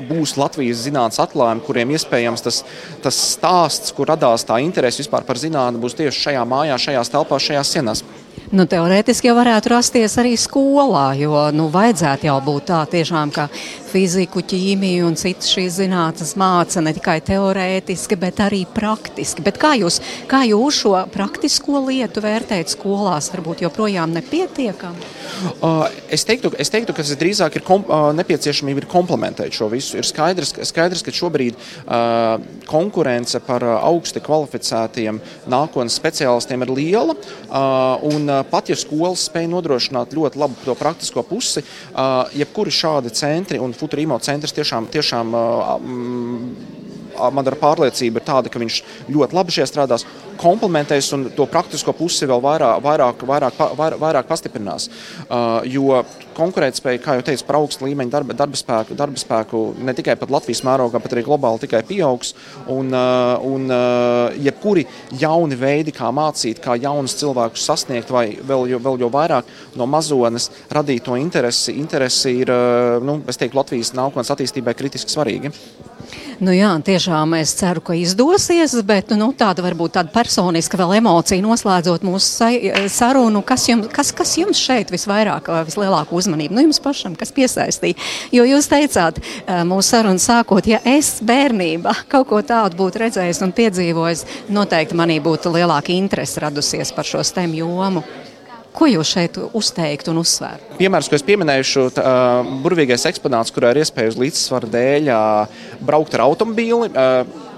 [0.08, 2.62] būs Latvijas zinātnīs atklājumi, kuriem iespējams tas,
[3.04, 7.48] tas stāsts, kur radās tā interese vispār par zinātnē, būs tieši šajā mājā, šajās telpās,
[7.50, 8.04] šajās sienās.
[8.48, 13.50] Nu, teorētiski jau varētu rasties arī skolā, jo nu, vajadzētu jau būt tā tiešām, ka
[13.88, 19.44] fiziku, ķīmiju un citas šīs zinātnes māca ne tikai teorētiski, bet arī praktiski.
[19.46, 20.00] Bet kā jūs,
[20.32, 23.32] kā jūs šo praktisko lietu vērtējat skolās?
[23.34, 25.12] Varbūt joprojām nepietiekami?
[26.14, 27.84] Es, teiktu, es teiktu, ka tas drīzāk ir kom,
[28.18, 29.98] nepieciešamība ir komplementēt šo visu.
[30.00, 32.38] Ir skaidrs, skaidrs ka šobrīd uh,
[32.70, 35.20] konkurence par augsti kvalificētiem
[35.52, 37.18] nākotnes speciālistiem ir liela.
[37.48, 41.64] Uh, un, uh, pat ja skolas spēj nodrošināt ļoti labu to praktisko pusi,
[42.38, 45.34] jebkuri šādi centri un Futurīmo centrs tiešām, tiešām
[47.18, 48.80] man ar pārliecību ir tāda, ka viņš
[49.14, 50.06] ļoti labi šeit strādās,
[50.40, 54.88] komplementēs un to praktisko pusi vēl vairāk, vairāk, vairāk, vairāk, vairāk pastiprinās.
[55.28, 56.04] Uh, jo
[56.38, 60.64] konkurētspēja, kā jau teicu, par augstu līmeņu darba, darba, spēku, darba spēku ne tikai Latvijas
[60.68, 62.34] mērogā, bet arī globāli tikai pieaugs.
[62.74, 64.86] Un, uh, un uh, jebkuri
[65.20, 69.90] jauni veidi, kā mācīt, kā jaunus cilvēkus sasniegt, vai vēl, jo, vēl jau vairāk no
[69.90, 75.54] mazones radīt to interesi, interesi ir uh, nu, teiktu, Latvijas nākotnes attīstībai kritiski svarīgi.
[76.38, 81.44] Nu jā, tiešām es ceru, ka izdosies, bet nu, tāda varbūt tāda personiska vēl emocija
[81.44, 82.52] noslēdzot mūsu
[82.92, 83.42] sarunu.
[83.48, 86.58] Kas jums, kas, kas jums šeit visvairāk, vislielāku uzmanību?
[86.58, 87.98] Nu, jums pašam, kas piesaistīja?
[88.36, 89.22] Jo jūs teicāt
[89.68, 95.22] mūsu sarunu sākot, ja es bērnībā kaut ko tādu būtu redzējis un piedzīvojis, noteikti manī
[95.24, 98.04] būtu lielāka interese radusies par šo STEM jomu.
[98.78, 100.76] Ko jūs šeit uzteiktu un uzsvērtu?
[100.78, 105.10] Piemērs, ko es pieminēšu, uh, burvīgais eksponāts, kurā ir iespēja uz līdzsvaru dēļ
[105.82, 106.92] braukt ar automobīli.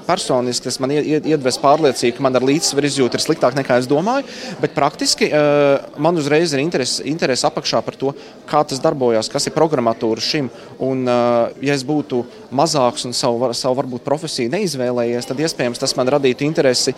[0.09, 4.25] Personiski tas man iedves pārliecību, ka man ar līdzsvaru izjūta ir sliktāk nekā es domāju.
[4.61, 8.15] Bet praktiski uh, man uzreiz ir interese, interese apakšā par to,
[8.49, 10.49] kā tas darbojas, kas ir programmatūra šim.
[10.81, 12.23] Un, uh, ja es būtu
[12.55, 16.93] mazāks un savu, savu varbūt profesiju neizvēlējies, tad iespējams tas man radītu interesi,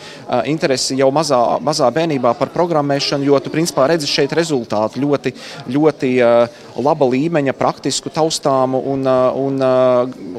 [0.50, 5.34] interesi jau mazā, mazā bērnībā par programmēšanu, jo tu principā redzi šeit rezultātu ļoti,
[5.72, 6.12] ļoti
[6.82, 9.08] laba līmeņa, praktisku, taustāmu un,
[9.42, 9.62] un,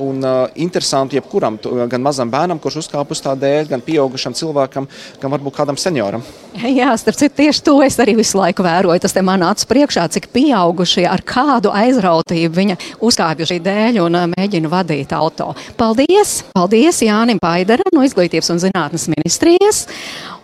[0.06, 1.58] un, interesantu jebkuram,
[1.90, 4.88] gan mazam bērnam, kurš uzkāp uz tā dēļ, gan pieaugušam cilvēkam,
[5.20, 6.24] gan varbūt kādam senioram.
[6.52, 9.00] Jā, starp citu, tieši to es arī visu laiku vēroju.
[9.02, 14.18] Tas te man acis priekšā, cik pieaugušie ar kādu aizrautību viņa uzkāpja šī dēļ un
[14.34, 15.50] mēģina vadīt auto.
[15.76, 16.44] Paldies!
[16.54, 19.88] Paldies Jānim Paidaram no Izglītības un zinātnes ministrijas!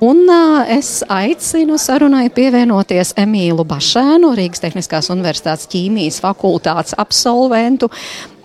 [0.02, 7.90] Un uh, es aicinu sarunai pievienoties Emīlu Bašēnu, Rīgas Tehniskās Universitātes ķīmijas fakultātes absolventu.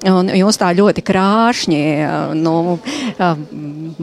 [0.09, 1.81] Un jūs tā ļoti krāšņi
[2.35, 2.53] nu,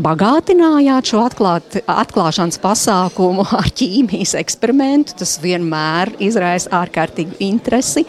[0.01, 5.18] bagātinājāt šo atklāt, atklāšanas pasākumu ar ķīmijas eksperimentu.
[5.20, 8.07] Tas vienmēr izraisa ārkārtīgu interesi.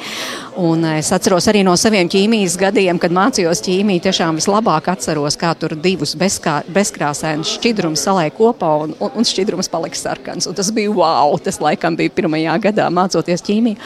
[0.62, 4.06] Un es atceros arī no saviem ķīmijas gadiem, kad mācījos ķīmiju.
[4.08, 9.72] Tiešām vislabāk atceros, kā tur divus bezkā, bezkrāsainus šķidrumus salēja kopā un, un, un šķidrums
[9.72, 10.48] palika sarkans.
[10.48, 11.36] Un tas bija wow!
[11.44, 13.80] Tas laikam bija pirmajā gadā mācoties ķīmiju.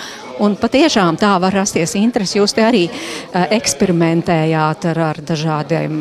[0.43, 2.39] Un patiešām tā var rasties interesi.
[2.41, 5.95] Jūs te arī uh, eksperimentējāt ar, ar dažādiem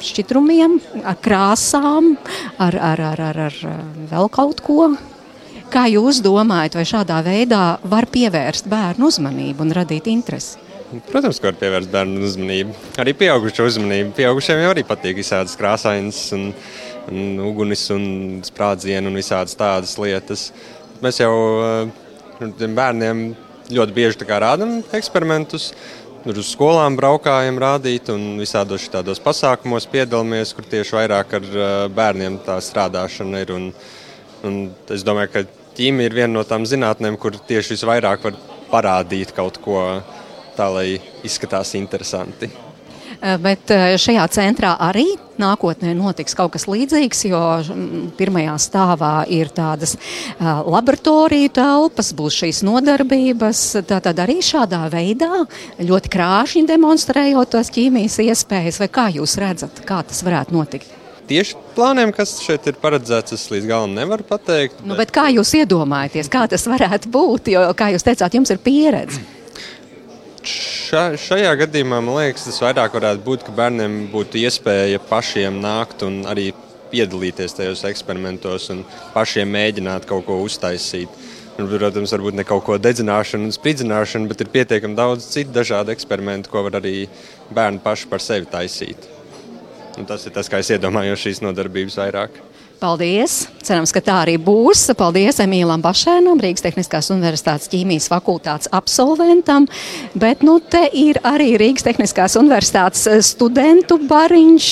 [0.00, 2.14] šķidrumiem, ar krāsām,
[2.56, 3.58] ar, ar, ar, ar, ar
[4.08, 4.92] vēl kaut ko.
[5.68, 10.56] Kā jūs domājat, vai šādā veidā var pievērst bērnu uzmanību un radīt interesi?
[11.10, 12.76] Protams, ka var pievērst bērnu uzmanību.
[13.02, 14.14] Arī pieaugušu uzmanību.
[14.16, 16.46] Pieaugušiem jau arī patīk visādas krāsainas, un,
[17.12, 18.06] un uguns, un
[18.48, 20.46] sprādzienu un visādas tādas lietas.
[21.04, 21.34] Mēs jau
[21.66, 23.22] eh, tiem bērniem
[23.72, 25.72] ļoti bieži rādām eksperimentus.
[26.24, 31.74] Tur uz skolām braukājam, rādīt, un visādos tādos pasākumos piedalāmies, kur tieši vairāk ar eh,
[31.94, 33.54] bērniem tā strādāšana ir.
[33.54, 33.68] Un,
[34.44, 34.58] un
[34.92, 35.44] es domāju, ka
[35.78, 39.84] ķīmija ir viena no tām zinātnēm, kur tieši visvairāk var parādīt kaut ko
[40.58, 40.88] tā, lai
[41.24, 42.50] izskatās interesanti.
[43.18, 45.08] Eh, bet eh, šajā centrā arī
[45.42, 52.36] nākotnē notiks kaut kas līdzīgs, jo mm, pirmajā stāvā ir tādas eh, laboratoriju telpas, būs
[52.44, 53.62] šīs nodarbības.
[53.90, 55.42] Tad arī šādā veidā
[55.82, 60.94] ļoti krāšņi demonstrējot tos ķīmijas iespējas, vai kā jūs redzat, kā tas varētu notikt?
[61.28, 64.78] tieši plāniem, kas šeit ir paredzēts, es līdz galam nevaru pateikt.
[64.78, 64.88] Nu, bet...
[64.88, 67.50] Nu, bet kā jūs iedomājaties, kā tas varētu būt?
[67.52, 69.20] Jo, kā jūs teicāt, jums ir pieredze.
[70.48, 76.04] Ša, šajā gadījumā man liekas, tas vairāk varētu būt, ka bērniem būtu iespēja pašiem nākt
[76.06, 76.46] un arī
[76.92, 78.80] piedalīties tajos eksperimentos un
[79.12, 81.12] pašiem mēģināt kaut ko uztaisīt.
[81.58, 85.90] Un, protams, varbūt ne kaut ko dedzināšanu un spridzināšanu, bet ir pietiekami daudz citu dažādu
[85.92, 87.08] eksperimentu, ko var arī
[87.50, 89.08] bērni paši par sevi taisīt.
[89.98, 92.38] Un tas ir tas, kā es iedomājos šīs nodarbības vairāk.
[92.78, 93.48] Paldies!
[93.66, 94.84] Cerams, ka tā arī būs.
[94.96, 99.66] Paldies Emīlam Bašēnam, Rīgas Tehniskās Universitātes ķīmijas fakultātes absolventam.
[100.14, 104.70] Bet nu, te ir arī Rīgas Tehniskās Universitātes studentu bariņš.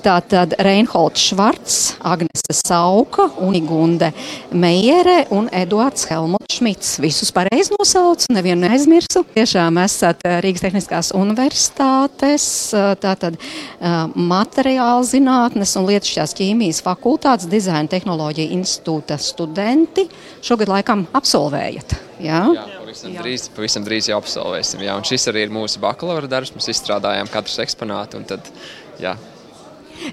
[0.00, 4.08] Tātad Reinholds Švarts, Agnese Sauka, Unigunde
[4.50, 6.94] Meijere un Eduards Helmuts Šmits.
[7.02, 9.22] Visus pareizi nosaucu, nevienu neaizmirsu.
[9.36, 12.48] Tiešām esat Rīgas Tehniskās Universitātes
[13.02, 13.36] tātad
[14.16, 20.08] materiāla zinātnes un lietušķās ķīmijas fakultātes dizaina tehnoloģija institūta studenti.
[20.44, 21.98] Šogad laikam absolvējat.
[22.20, 23.24] Jā, jā pavisam, jā.
[23.24, 24.82] Drīz, pavisam drīz jau absolvēsim.
[24.84, 26.52] Jā, un šis arī ir mūsu bakalaura darbs.
[26.56, 28.20] Mēs izstrādājām katru eksponātu.
[28.28, 28.50] Tad,
[29.00, 29.14] jā,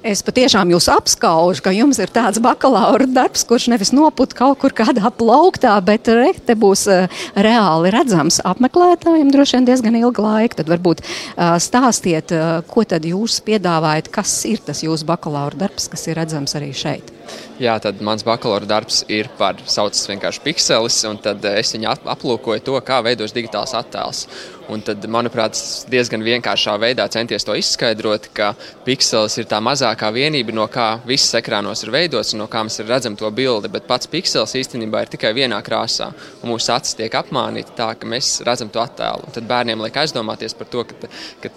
[0.05, 4.75] Es patiešām jūs apskaužu, ka jums ir tāds bakalaura darbs, kurš nevis noput kaut kur
[4.75, 10.59] kādā plauktā, bet re, te būs uh, reāli redzams apmeklētājiem droši vien diezgan ilgu laiku.
[10.61, 15.89] Tad varbūt uh, stāstiet, uh, ko tad jūs piedāvājat, kas ir tas jūsu bakalaura darbs,
[15.91, 17.16] kas ir redzams arī šeit.
[17.57, 22.61] Jā, tad mans bakalaura darbs ir par saucas vienkārši pikselis, un tad es viņu aplūkoju
[22.67, 24.28] to, kā veidos digitāls attēls.
[24.69, 25.57] Un tad, manuprāt,
[25.89, 28.51] diezgan vienkāršā veidā centies to izskaidrot, ka
[28.86, 32.82] pikselis ir tā mazākā vienība, no kā viss ekrānos ir veidots un no kā mēs
[32.84, 33.71] redzam to bildi.
[33.73, 36.11] Bet pats pikselis īstenībā ir tikai vienā krāsā,
[36.45, 39.25] mūsu acis tiek apmānīta tā, ka mēs redzam to attēlu.
[39.25, 41.53] Un tad bērniem liek aizdomāties par to, ka, ka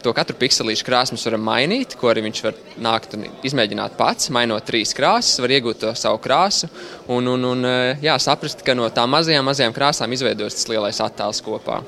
[0.00, 4.30] To katru pikselīšu krāsu mēs varam mainīt, ko arī viņš var nākt un izmēģināt pats.
[4.32, 6.70] Mainot trīs krāsas, var iegūt to savu krāsu
[7.04, 11.02] un, un, un eh, jā, saprast, ka no tām mazajām, mazajām krāsām izveidojas tas lielais
[11.04, 11.82] attēls kopā.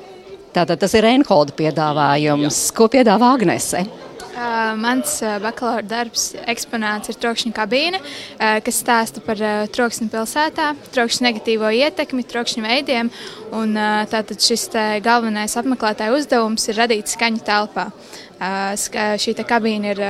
[0.53, 2.59] Tātad tas ir Reinholda piedāvājums.
[2.67, 2.77] Jā.
[2.77, 3.87] Ko piedāvā Agnese?
[4.33, 8.01] Mans bakalaura darbs eksponāts ir trokšņa kabīne,
[8.65, 9.41] kas stāsta par
[9.75, 13.11] troksni pilsētā, trokšņa negatīvo ietekmi, trokšņa veidiem.
[13.53, 13.77] Un,
[14.09, 14.71] tātad šis
[15.05, 17.91] galvenais apmeklētāja uzdevums ir radīt skaņu telpā.
[19.23, 20.03] Šī kabīne ir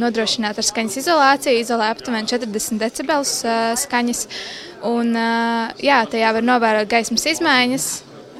[0.00, 3.38] nodrošināta ar skaņas izolāciju, izolē aptuveni 40 decibelus
[3.86, 4.26] skaņas.
[4.90, 5.14] Un,
[5.78, 7.90] jā, tajā var novērot gaismas izmaiņas,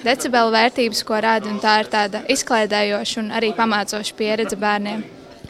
[0.04, 1.52] decibelu vērtības, ko rada.
[1.62, 5.04] Tā ir tāda izklaidējoša un arī pamācoša pieredze bērniem.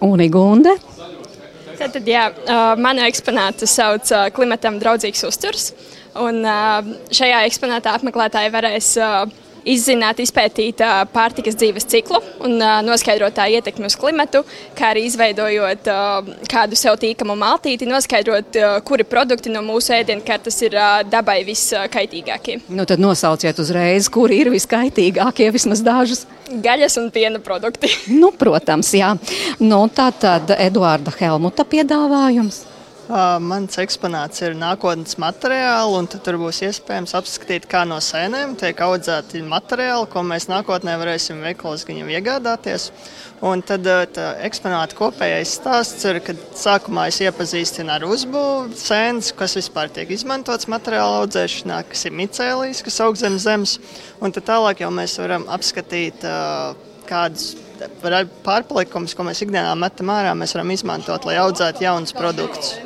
[0.05, 0.74] Un Igunde?
[1.80, 2.26] Tad, tad jā,
[2.80, 5.70] manu eksponātu sauc klimatam draudzīgs uzturs.
[6.20, 6.42] Un
[7.14, 8.94] šajā eksponātā apmeklētāji varēs
[9.68, 10.82] izzināt, izpētīt
[11.12, 12.56] pārtikas dzīves ciklu un
[12.86, 14.42] noskaidrot tā ietekmi uz klimatu,
[14.78, 15.90] kā arī izveidojot
[16.50, 20.76] kādu sev tīkamu maltīti, noskaidrot, kuri produkti no mūsu ēdienkartes ir
[21.11, 22.61] dabai viskaitīgākie.
[22.68, 26.26] Nu, tad nosauciet uzreiz, kuri ir viskaitīgākie, vismaz dažus.
[26.50, 27.92] Gaļas un piena produkti.
[28.20, 29.14] nu, protams, jā.
[29.62, 32.64] Nu, tā tad Eduarda Helmuta piedāvājums.
[33.11, 39.40] Mans eksponāts ir nākotnes materiāli, un tur būs iespējams apskatīt, kā no sēnēm tiek audzēti
[39.42, 42.90] materiāli, ko mēs nākotnē varēsim veikalos viņam iegādāties.
[43.42, 43.88] Un tad
[44.46, 50.68] eksponāta kopējais stāsts ir, kad sākumā es iepazīstinu ar uzbūvi sēnes, kas vispār tiek izmantots
[50.70, 53.80] materiāla audzēšanā, kas ir micēlijas, kas aug zem zemes.
[54.22, 56.22] Un tad tālāk jau mēs varam apskatīt
[57.11, 57.56] kādus
[58.46, 62.76] pārpalikumus, ko mēs ikdienā metam ārā, mēs varam izmantot, lai audzētu jaunus produktus.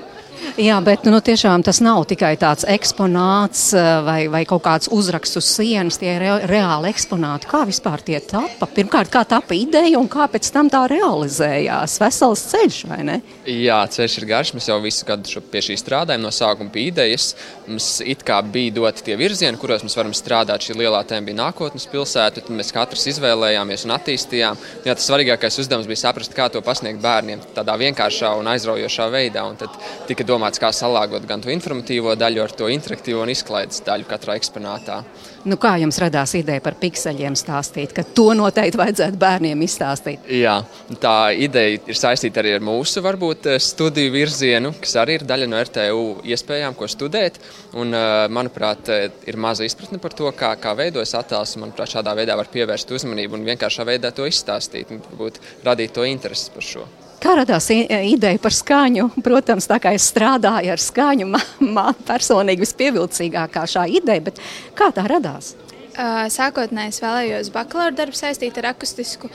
[0.61, 5.41] Jā, bet nu, tiešām tas nav tikai tāds eksponāts eh, vai, vai kaut kāds uzraksts
[5.41, 5.99] uz sienas.
[5.99, 7.49] Tie ir re, reāli eksponāti.
[7.51, 8.69] Kā vispār tie tapa?
[8.71, 11.97] Pirmkārt, kā tapa ideja un kā pēc tam tā realizējās?
[12.03, 13.19] Vesels ceļš, vai ne?
[13.51, 14.55] Jā, ceļš ir garš.
[14.57, 16.23] Mēs jau visu gadu pie šī strādājam.
[16.23, 17.33] No sākuma bija idejas.
[17.67, 20.69] Mums it kā bija doti tie virzieni, kuros mēs varam strādāt.
[20.69, 22.45] Šī lielā tēma bija nākotnes pilsēta.
[22.45, 24.63] Tad mēs katrs izvēlējāmies un attīstījām.
[24.87, 29.45] Jā, tas svarīgākais uzdevums bija saprast, kā to pasniegt bērniem tādā vienkāršā un aizraujošā veidā.
[29.51, 29.75] Un tad
[30.09, 34.37] tika domāts, kā salāgot gan to informatīvo daļu ar to interaktīvo un izklaides daļu katrā
[34.41, 35.01] eksponātā.
[35.45, 40.25] Nu, kā jums radās ideja par pikseļiem stāstīt, ka to noteikti vajadzētu bērniem izstāstīt?
[40.33, 40.57] Jā,
[41.03, 45.61] tā ideja ir saistīta arī ar mūsu varbūt studiju virzienu, kas arī ir daļa no
[45.61, 47.39] RTU iespējām, ko studēt.
[47.77, 47.93] Un,
[48.33, 48.89] manuprāt,
[49.29, 51.59] ir maza izpratne par to, kā, kā veidojas attēls.
[51.61, 56.09] Manuprāt, šādā veidā var pievērst uzmanību un vienkāršā veidā to izstāstīt un varbūt radīt to
[56.09, 56.89] interesi par šo.
[57.25, 59.07] Kā radās ideja par skaņu?
[59.25, 61.29] Protams, tā kā es strādāju ar skaņu,
[61.77, 64.43] man, personīgi vispievilcīgākā šā ideja, bet
[64.77, 65.55] kā tā radās?
[65.95, 69.31] Sākotnēji es vēlējos bakalaura darbu saistīt ar akustisku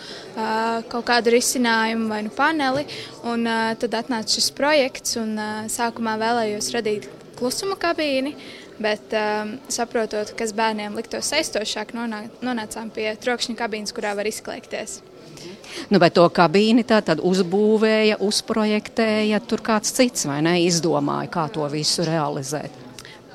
[0.92, 2.86] kaut kādu risinājumu vai nu paneli,
[3.32, 3.48] un
[3.80, 5.40] tad atnāca šis projekts, un
[5.72, 7.08] sākumā vēlējos radīt
[7.40, 8.36] klusuma kabīni,
[8.78, 9.16] bet
[9.72, 15.00] saprotot, kas bērniem liktos saistošāk, nonācām pie trokšņa kabīnes, kurā var izklēkties.
[15.90, 21.48] Nu, bet to kabīni tā tad uzbūvēja, uzprojektēja, tur kāds cits vai ne izdomāja, kā
[21.54, 22.74] to visu realizēt.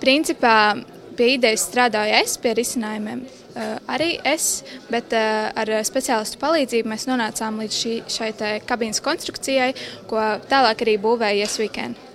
[0.03, 0.75] Principā
[1.17, 7.07] pie idejas strādāju es, pie risinājumiem uh, arī es, bet uh, ar speciālistu palīdzību mēs
[7.11, 8.33] nonācām līdz šī, šai
[8.69, 9.73] kabīnes konstrukcijai,
[10.11, 12.14] ko tālāk arī būvēja Yes Weekend.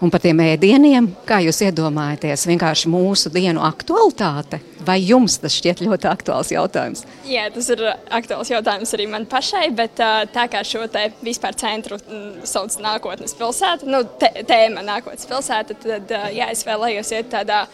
[0.00, 4.60] Un par tiem ēdieniem, kā jūs iedomājaties, vienkārši mūsu dienu aktualitāte?
[4.86, 7.04] Vai jums tas šķiet ļoti aktuāls jautājums?
[7.28, 7.82] Jā, tas ir
[8.16, 10.00] aktuāls jautājums arī man pašai, bet
[10.34, 16.14] tā kā šo te vispār centru mm, sauc nākotnes pilsēta, nu, tēma nākotnes pilsēta, tad
[16.36, 17.64] jā, es vēlējos iet tādā.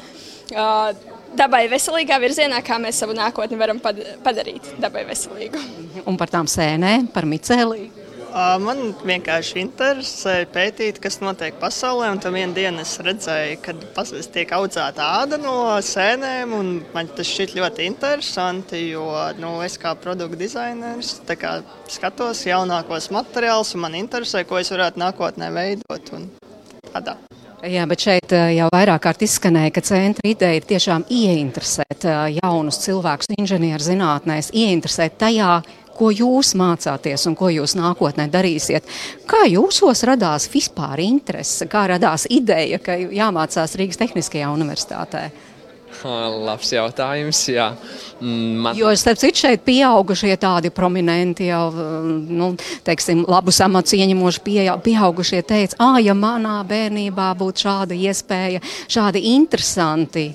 [1.37, 5.61] Dabai veselīgā virzienā, kā mēs savu nākotni varam padarīt dabai veselīgu.
[6.07, 8.06] Un par tām sēnēm, par micēliju.
[8.37, 12.11] Man vienkārši interesē pētīt, kas notiek pasaulē.
[12.13, 13.85] Un vienā dienā es redzēju, kad
[14.35, 16.53] tiek audzēta āda no sēnēm.
[16.93, 19.07] Man tas šķiet ļoti interesanti, jo
[19.41, 25.01] nu, es kā produktu dizainers kā, skatos jaunākos materiālus, un man interesē, ko es varētu
[25.01, 26.13] nākotnē veidot.
[26.93, 27.17] Tādā.
[27.65, 32.05] Jā, bet šeit jau vairāk kārt izskanēja, ka centra ideja ir tiešām ieinteresēt
[32.37, 35.57] jaunus cilvēkus inženierzinātnēs, ieinteresēt tajā,
[35.99, 38.87] ko jūs mācāties un ko jūs nākotnē darīsiet.
[39.29, 45.29] Kā jūsos radās vispār interese, kā radās ideja, ka jāmācās Rīgas Tehniskajā universitātē?
[46.05, 47.41] Labs jautājums.
[47.49, 47.71] Jā.
[48.21, 48.77] Mm, man...
[48.79, 52.53] Jo, starp citu, šeit pieaugušie tādi prominenti, jau nu,
[52.87, 54.43] teiksim, labus amats ieņemoši
[54.85, 60.29] pieaugušie teica, ah, ja manā bērnībā būtu šāda iespēja, šādi interesanti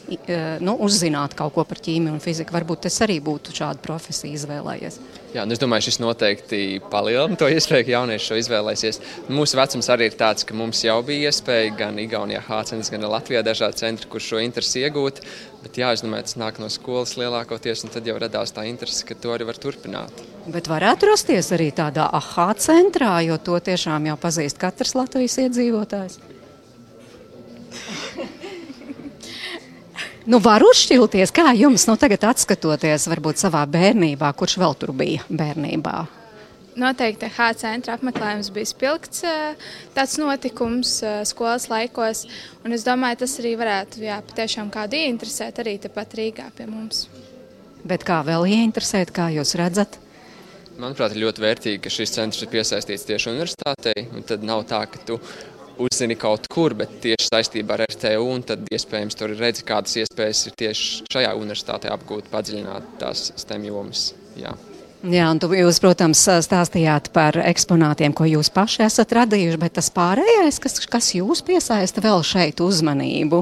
[0.65, 5.01] nu, uzzināt kaut ko par ķīmiju un fiziku, varbūt es arī būtu šādu profesiju izvēlējies.
[5.31, 6.57] Jā, nu es domāju, šis noteikti
[6.91, 8.97] palielina to iespēju, ka jaunieši šo izvēlēsies.
[9.31, 13.39] Mūsu vecums arī ir tāds, ka mums jau bija iespēja gan Igaunijā, Hācenes, gan Latvijā
[13.47, 15.21] dažādi centri, kur šo interesi iegūt.
[15.63, 19.07] Bet jā, es domāju, tas nāk no skolas lielākoties, un tad jau radās tā interese,
[19.07, 20.11] ka to arī var turpināt.
[20.51, 26.19] Bet varētu rasties arī tādā aha centrā, jo to tiešām jau pazīst katrs Latvijas iedzīvotājs.
[30.29, 35.23] Nu, var uzšķilties, kā jums nu, tagad atskatoties, varbūt savā bērnībā, kurš vēl tur bija
[35.29, 35.95] bērnībā?
[36.81, 39.25] Noteikti H centra apmeklējums bija spilgts
[39.95, 40.93] tāds notikums
[41.27, 42.23] skolas laikos,
[42.63, 47.07] un es domāju, tas arī varētu jā, patiešām kādu ieinteresēt arī tepat Rīgā pie mums.
[47.83, 49.97] Bet kā vēl ieinteresēt, kā jūs redzat?
[50.79, 54.05] Manuprāt, ir ļoti vērtīgi, ka šis centrs ir piesaistīts tieši universitātei.
[54.29, 55.17] Tad nav tā, ka tu
[55.85, 60.47] uzzini kaut kur, bet tieši saistībā ar RTU, un tad iespējams tur redzi, kādas iespējas
[60.47, 64.11] ir tieši šajā universitātē apgūt, padziļināt tās STEM jomas.
[64.39, 64.53] Jā.
[65.01, 69.89] Jā, un tu, jūs, protams, stāstījāt par eksponātiem, ko jūs paši esat radījuši, bet tas
[69.95, 73.41] pārējais, kas, kas jūs piesaista vēl šeit uzmanību?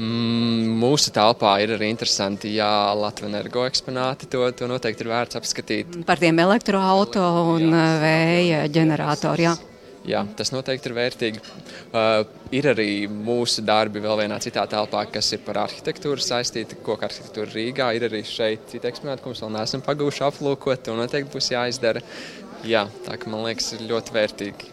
[0.00, 5.40] Mm, mūsu telpā ir arī interesanti, ja Latvijas energo eksponāti to, to noteikti ir vērts
[5.40, 5.98] apskatīt.
[6.08, 9.66] Par tiem elektroautoriem un jā, vēja ģeneratoriem.
[10.08, 11.40] Jā, tas noteikti ir vērtīgi.
[11.92, 12.22] Uh,
[12.56, 16.78] ir arī mūsu darbi vēl vienā citā telpā, kas ir par arhitektūru saistīti.
[16.84, 20.88] Koka arhitektūra Rīgā ir arī šeit cita eksponāta, ko mēs vēl neesam pagūši aplūkot.
[20.88, 22.00] Un noteikti būs jāizdara.
[22.64, 24.70] Jā, tā ka man liekas, ir ļoti vērtīgi.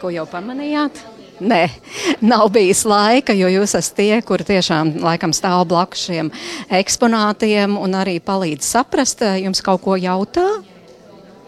[0.00, 1.02] Ko jau pamanījāt?
[1.42, 1.66] Nē,
[2.24, 6.32] nav bijis laika, jo jūs esat tie, kuri tiešām laikam stāv blakus šiem
[6.72, 10.46] eksponātiem un arī palīdz saprast, jums kaut ko jautā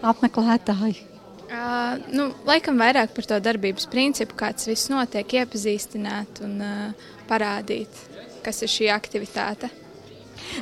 [0.05, 1.14] apmeklētāji.
[1.55, 8.05] Uh, nu, laikam vairāk par to darbības principu, kāds viss notiek, iepazīstināt un uh, parādīt,
[8.43, 9.71] kas ir šī aktivitāte.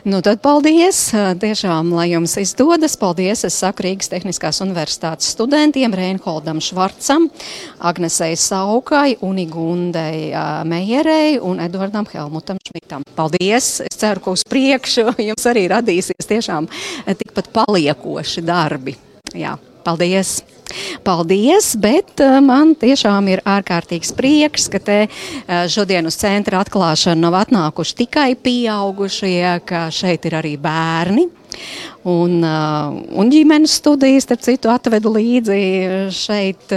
[0.05, 0.99] Nu, tad paldies!
[1.41, 2.95] Tiešām, lai jums izdodas.
[3.01, 3.45] Paldies!
[3.49, 7.31] Es saku Rīgas Tehniskās Universitātes studentiem Reinholdam Švarcam,
[7.81, 10.31] Agnesei Saukai, Unigundei
[10.69, 13.09] Meierei un Edvardam Helmutam Šmitam.
[13.17, 13.75] Paldies!
[13.89, 16.71] Es ceru, ka uz priekšu jums arī radīsies tiešām
[17.09, 18.97] tikpat paliekoši darbi.
[19.33, 20.41] Jā, paldies!
[21.05, 27.27] Paldies, bet uh, man tiešām ir ārkārtīgs prieks, ka te uh, šodien uz centra atklāšanu
[27.27, 31.29] nav atnākuši tikai pieaugušie, ka šeit ir arī bērni.
[32.09, 35.61] Un, uh, un ģimenes studijas, starp citu, atvedu līdzi
[36.17, 36.73] šeit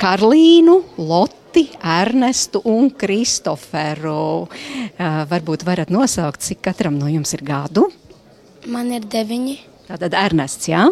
[0.00, 4.48] Karlīnu, Lotti, Ernestu un Kristoferu.
[5.30, 7.90] Varbūt varat nosaukt, cik katram no jums ir gadu?
[8.70, 9.69] Man ir deviņi.
[9.90, 10.84] Tātad Ernests, jā.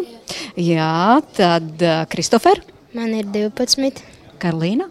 [0.59, 2.59] Jā, tad uh, Kristofer.
[2.91, 4.01] Man ir 12.
[4.41, 4.89] Karolīna.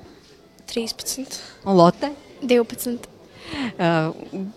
[0.72, 1.36] 13.
[1.68, 2.08] Un Lotte.
[2.40, 3.04] 12.
[3.76, 4.14] Uh,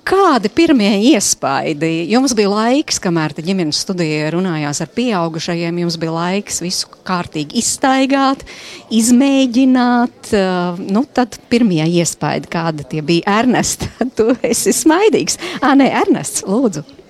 [0.07, 1.89] kādi pirmie iespaidi?
[2.13, 8.47] Jums bija laiks, kamēr ģimenes studijā runājās ar pieaugušajiem, jums bija laiks visu kārtīgi iztaigāt,
[8.87, 10.31] izmēģināt.
[10.31, 13.39] Uh, nu, tad pirmie iespaidi, kādi tie bija?
[13.41, 15.39] Ernest, tu esi smaidīgs.
[15.59, 17.00] Ā, nē, Ernests, lūdzu.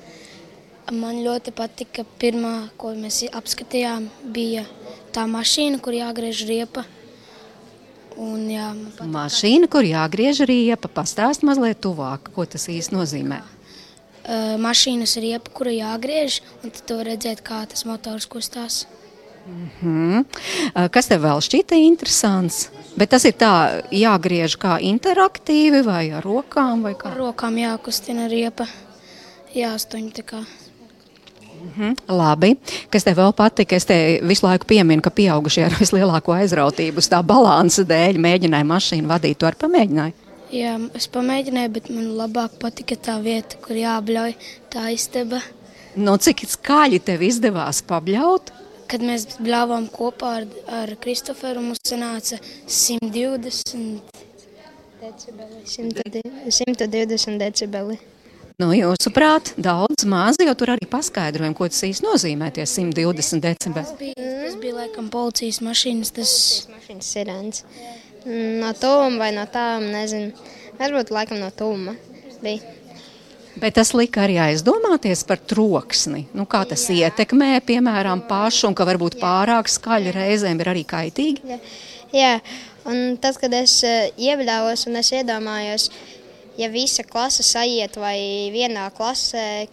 [0.92, 4.66] Man ļoti patika, pirmā, ko mēs apskatījām, bija
[5.16, 6.84] tā mašīna, kur jāgriež riepa.
[8.20, 8.68] Un, jā,
[9.00, 13.39] mašīna, kur jāgriež riepa, pastāst mazliet tuvāk, ko tas īsti nozīmē.
[14.22, 18.84] Uh, mašīnas riepa, kura jāgriež, un tad var redzēt, kā tas motors kustās.
[19.48, 20.89] Mm -hmm.
[20.92, 22.70] Kas tev vēl šķita interesants?
[22.96, 26.84] Bet tas ir tā, jāgriež kā interaktīvi vai ar rokām?
[26.84, 27.12] Vai kā?
[27.12, 28.68] Ar rokām jākustina riepa,
[29.56, 30.46] jāstuņ tā kā.
[31.62, 31.95] -hmm.
[32.07, 32.55] Labi.
[32.89, 33.76] Kas tev vēl patika?
[33.76, 39.07] Es te visu laiku pieminu, ka pieaugušie ar vislielāko aizrautību tā balansa dēļ mēģināja mašīnu
[39.07, 39.38] vadīt.
[39.38, 40.14] Tu arī pamēģināji?
[40.51, 44.34] Jā, es pamēģināju, bet man labāk patika tā vieta, kur jābļauj
[44.74, 45.39] tā istaba.
[45.95, 48.51] Nu, cik skaļi tev izdevās pabļaut?
[48.91, 54.01] Kad mēs bļāvām kopā ar, ar Kristoferu, mums sanāca 120
[55.01, 55.64] decibeli.
[55.66, 57.99] 120 decibeli.
[58.62, 63.88] Nu, jūsuprāt, daudz maz, jo tur arī paskaidrojam, ko tas īsti nozīmē, tie 120 decibeli.
[63.88, 66.34] Tas bija, tas bija laikam policijas mašīnas, tas
[66.70, 67.64] mašīnas sirens.
[68.62, 70.36] No tuvuma vai no tām, nezinu.
[70.78, 71.95] Varbūt laikam no tuvuma
[72.43, 72.78] bija.
[73.57, 76.28] Bet tas lika arī aizdomāties par troksni.
[76.38, 77.09] Nu, kā tas Jā.
[77.09, 81.49] ietekmē, piemēram, pašu, un ka varbūt pārāk skaļi reizēm ir arī kaitīgi.
[81.49, 81.59] Jā,
[82.14, 82.32] Jā.
[82.86, 86.20] un tad, kad es uh, iebļāvos un es iedomājos, uh,
[86.62, 88.18] ja visa klase sajiet vai
[88.53, 89.68] vienā klasē,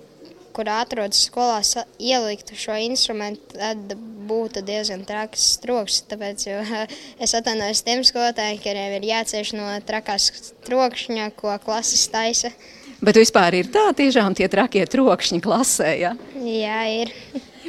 [0.56, 1.60] kur atrodas skolā,
[2.02, 3.94] ieliktu šo instrumentu, tad
[4.28, 6.06] būtu diezgan traks troksnis.
[6.10, 6.46] Tāpēc
[7.24, 12.52] es atvainojos tiem skolotājiem, kuriem ir jācieš no trakās trokšņa, ko klases taisa.
[12.98, 16.16] Bet vispār ir tā, tiešām tie trakie trokšņi klasē, ja?
[16.34, 17.12] Jā, ir.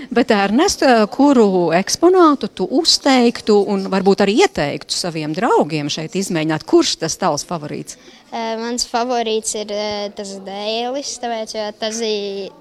[0.10, 0.82] Bet, Ernest,
[1.14, 6.66] kuru eksponātu tu uzteiktu un varbūt arī ieteiktu saviem draugiem šeit izmēģināt?
[6.66, 8.00] Kurš tas tavs favorīts?
[8.32, 9.72] Mans favorīts ir
[10.14, 12.02] tas dēlis, tāpēc tas,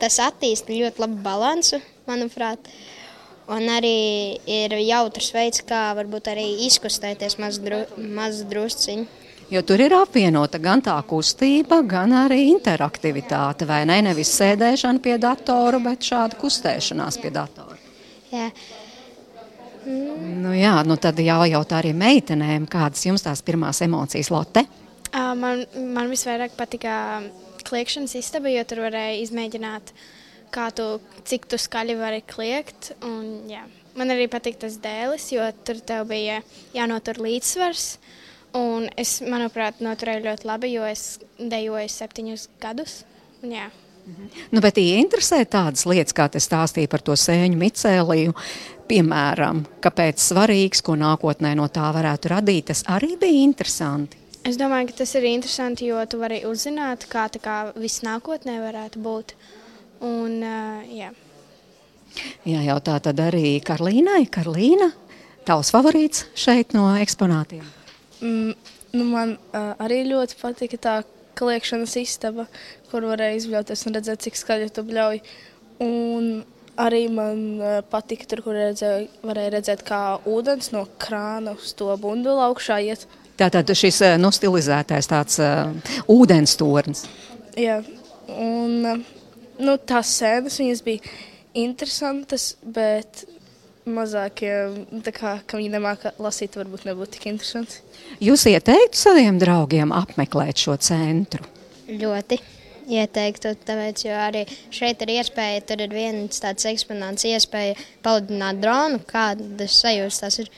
[0.00, 2.70] tas attīsta ļoti labu balansu, manuprāt.
[3.48, 9.06] Un arī ir jautrs veids, kā varbūt arī izkustēties maz, dru, maz drusciņu.
[9.48, 13.64] Jo tur ir apvienota gan tā kustība, gan arī interaktivitāte.
[13.68, 14.02] Vai ne?
[14.04, 17.78] Nevis sēdēšana pie datora, bet šāda kustēšanās pie datora.
[18.28, 18.50] Jā.
[19.88, 24.66] Nu, jā, nu tad jājautā arī meitenēm, kādas jums tās pirmās emocijas, Lotte?
[25.38, 25.64] Man,
[25.94, 26.94] man visvairāk patika
[27.68, 29.92] kliēšanas istaba, jo tur varēja izmēģināt,
[30.76, 30.86] tu,
[31.28, 32.92] cik tu skaļi vari kliegt.
[33.04, 33.64] Un, jā.
[33.98, 36.40] man arī patika tas dēlis, jo tur tev bija
[36.76, 37.90] jānotur līdzsvars.
[38.58, 43.02] Un es, manuprāt, noturēju ļoti labi, jo es dejoju septiņus gadus.
[43.42, 43.68] Un, jā.
[44.08, 44.28] Mhm.
[44.56, 48.32] Nu, bet ieinteresē tādas lietas, kā te stāstīja par to sēņu micēliju,
[48.88, 54.27] piemēram, kāpēc svarīgs, ko nākotnē no tā varētu radīt, tas arī bija interesanti.
[54.48, 59.02] Es domāju, ka tas ir interesanti, jo tu vari uzzināt, kā, kā viss nākotnē varētu
[59.04, 59.34] būt.
[60.08, 61.10] Un, uh, jā.
[62.48, 64.88] jā, jau tā tad arī Karlīnai, Karlīna,
[65.44, 67.66] tavs favorīts šeit no eksponātiem?
[68.22, 68.56] Mm,
[68.96, 70.96] nu man uh, arī ļoti patika tā
[71.36, 72.48] kliēšanas istaba,
[72.88, 75.20] kur varēja izbļauties un redzēt, cik skaļi tu bļauj.
[75.84, 76.32] Un
[76.80, 81.92] arī man uh, patika tur, kur redzēja, varēja redzēt, kā ūdens no krāna uz to
[82.00, 83.04] bundulu augšā iet.
[83.38, 85.70] Tātad šis nu, stilizētais tāds uh,
[86.10, 87.04] ūdens tornis.
[87.58, 87.78] Jā,
[88.34, 89.02] un uh,
[89.62, 91.02] nu, tās sēnes bija
[91.58, 93.24] interesantas, bet
[93.88, 97.80] mazākiem, kā, ka viņi nemāca lasīt, varbūt nebūtu tik interesanti.
[98.24, 101.46] Jūs ieteiktu saviem draugiem apmeklēt šo centru?
[101.88, 102.40] Ļoti
[102.88, 109.00] ieteiktu, tāpēc, jo arī šeit ir iespēja, tur ir viens tāds eksponāts, iespēja palidināt dronu,
[109.08, 110.52] kādas sajūtas tas ir.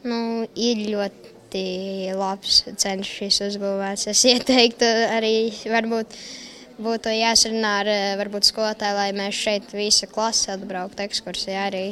[0.00, 1.34] Nu, ir ļoti
[2.16, 4.06] labs ceļš šis uzbūvēts.
[4.12, 4.86] Es ieteiktu
[5.16, 6.14] arī varbūt
[6.80, 7.90] būtu jāsarunā ar
[8.20, 11.84] varbūt skolotāju, lai mēs šeit visa klase atbrauktu ekskursijā arī.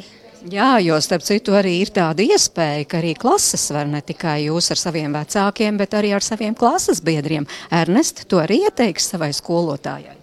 [0.47, 4.71] Jā, jo starp citu arī ir tāda iespēja, ka arī klases var ne tikai jūs
[4.71, 7.47] ar saviem vecākiem, bet arī ar saviem klases biedriem.
[7.75, 10.15] Ernest, to arī ieteiks savai skolotājai?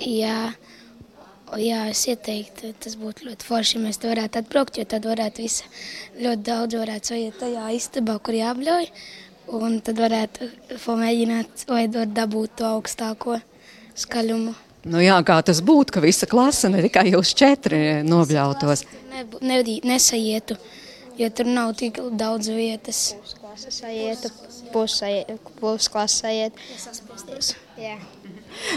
[0.00, 0.54] Jā.
[1.56, 5.64] Jā, es ieteiktu, tas būtu ļoti forši, ja mēs varētu atbraukt, jo tad varētu visi
[6.20, 8.90] ļoti daudz varētu sajiet tajā istabā, kur jābļauj,
[9.56, 10.50] un tad varētu
[10.84, 13.38] pamēģināt vai dabūt to augstāko
[13.96, 14.52] skaļumu.
[14.88, 18.84] Nu jā, kā tas būtu, ka visa klase, ne tikai jūs četri nobļautos?
[19.10, 20.58] Ne, ne, nesajietu,
[21.18, 23.14] jo tur nav tik daudz vietas.
[23.24, 24.30] Pusklasa sajietu,
[25.64, 26.56] pusklasa sajietu.
[27.80, 27.96] Jā.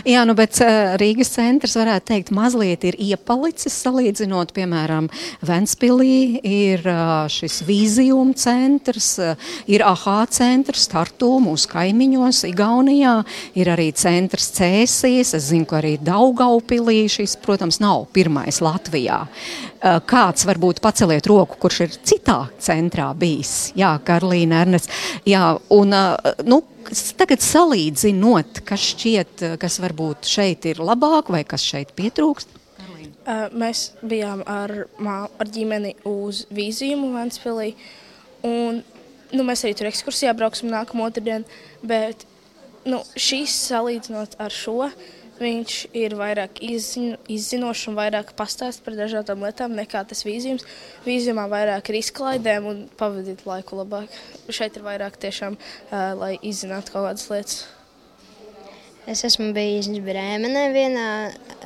[0.06, 5.10] Jā, nu, bet uh, Rīgas centrs varētu teikt, mazliet ir iepalicis salīdzinot, piemēram,
[5.46, 13.16] Ventspilī ir uh, šis vīzijuma centrs, uh, ir AHA centrs, Tartu mūsu kaimiņos, Igaunijā,
[13.58, 19.24] ir arī centrs Cēsīs, es zinu, ka arī Daugaupilī šis, protams, nav pirmais Latvijā.
[19.82, 23.72] Kāds varbūt paceliet roku, kurš ir citā centrā bijis?
[23.78, 24.92] Jā, Karlīna Ernest.
[25.26, 25.96] Jā, un,
[26.46, 26.60] nu,
[27.18, 32.58] tagad salīdzinot, kas šķiet, kas varbūt šeit ir labāk vai kas šeit pietrūkst?
[33.54, 34.74] Mēs bijām ar,
[35.06, 37.76] ar ģimeni uz vīzījumu Ventspilī,
[38.48, 38.82] un
[39.32, 41.46] nu, mēs arī tur ekskursijā brauksim nākamā otrdiena,
[41.86, 42.26] bet
[42.90, 44.90] nu, šīs salīdzinot ar šo,
[45.42, 50.68] Viņš ir vairāk izzino, izzinošs un vairāk pastāst par dažādām lietām nekā tas vīzijums.
[51.08, 54.14] Vīzijumā vairāk ir izklaidēm un pavadīt laiku labāk.
[54.54, 57.64] Šeit ir vairāk tiešām, uh, lai izzinātu kaut kādas lietas.
[59.10, 61.08] Es esmu bijis Brēmenē vienā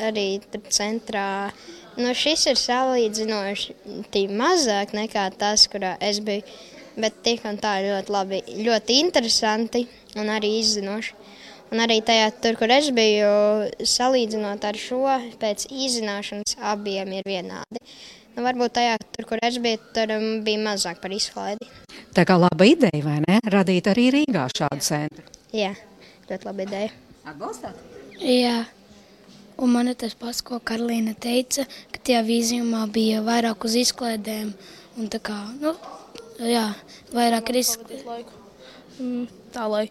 [0.07, 0.39] arī
[0.71, 1.51] centrā.
[1.99, 3.75] Nu, šis ir salīdzinoši
[4.31, 6.47] mazāk nekā tas, kurā es biju.
[6.95, 9.83] Bet tik un tā ļoti labi, ļoti interesanti
[10.15, 11.25] un arī izzinoši.
[11.73, 13.29] Un arī tajā, tur, kur es biju,
[13.89, 15.01] salīdzinot ar šo,
[15.41, 17.81] pēc izzināšanas abiem ir vienādi.
[18.35, 21.67] Nu, varbūt tajā, tur, kur es biju, tur um, bija mazāk par izklaidi.
[22.15, 23.39] Tā kā laba ideja, vai ne?
[23.51, 25.25] Radīt arī Rīgā šādu centru.
[25.55, 25.73] Jā,
[26.29, 26.93] ļoti laba ideja.
[27.25, 27.79] Atbalstāt?
[28.21, 28.57] Jā.
[29.55, 31.63] Un man ir tas pats, ko Karolīna teica,
[31.95, 34.51] ka tajā vīzijumā bija vairāk uz izklaidēm.
[34.99, 35.71] Un tā kā, nu,
[36.43, 36.67] jā,
[37.15, 38.03] vairāk riski.
[38.99, 39.87] Mm, tā, lai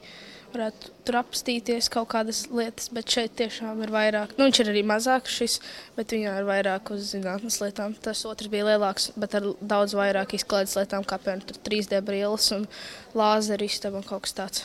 [0.52, 4.34] varētu tur apstīties kaut kādas lietas, bet šeit tiešām ir vairāk.
[4.38, 5.58] Nu, viņš ir arī mazāks šis,
[5.98, 7.96] bet viņā ir vairāk uz zinātnes lietām.
[8.04, 12.68] Tas otrs bija lielāks, bet ar daudz vairāk izklaides lietām, kā piemēram 3D brilles un
[13.14, 14.64] lāzeru istaba un kaut kas tāds.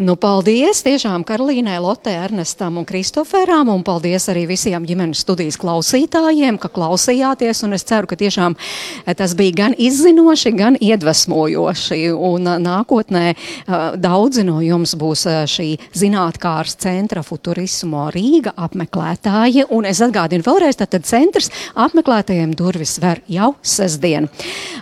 [0.00, 6.58] Nu, paldies tiešām Karolīnai, Lotē, Ernestam un Kristoferām, un paldies arī visiem ģimenes studijas klausītājiem,
[6.60, 12.50] ka klausījāties, un es ceru, ka tiešām eh, tas bija gan izzinoši, gan iedvesmojoši, un
[12.50, 20.02] eh, nākotnē eh, daudzi no jums būs šī zinātkārs centra futurismo Rīga apmeklētāji, un es
[20.04, 24.28] atgādinu vēlreiz, tātad centrs apmeklētajiem durvis ver jau sestdien.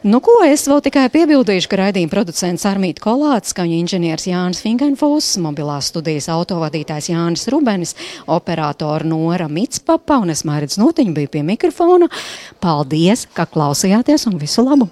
[0.02, 4.88] Nu, ko es vēl tikai piebildīšu, ka raidījuma producents Armīt Kolāts, skaņu inženieris Jānis Finga,
[4.88, 7.96] Ingenfūs, mobilās studijas autovadītājs Jānis Rubenis,
[8.30, 12.06] operātora Nora Mitspapa un es Mērits Notiņa biju pie mikrofona.
[12.62, 14.86] Paldies, ka klausījāties un visu labu!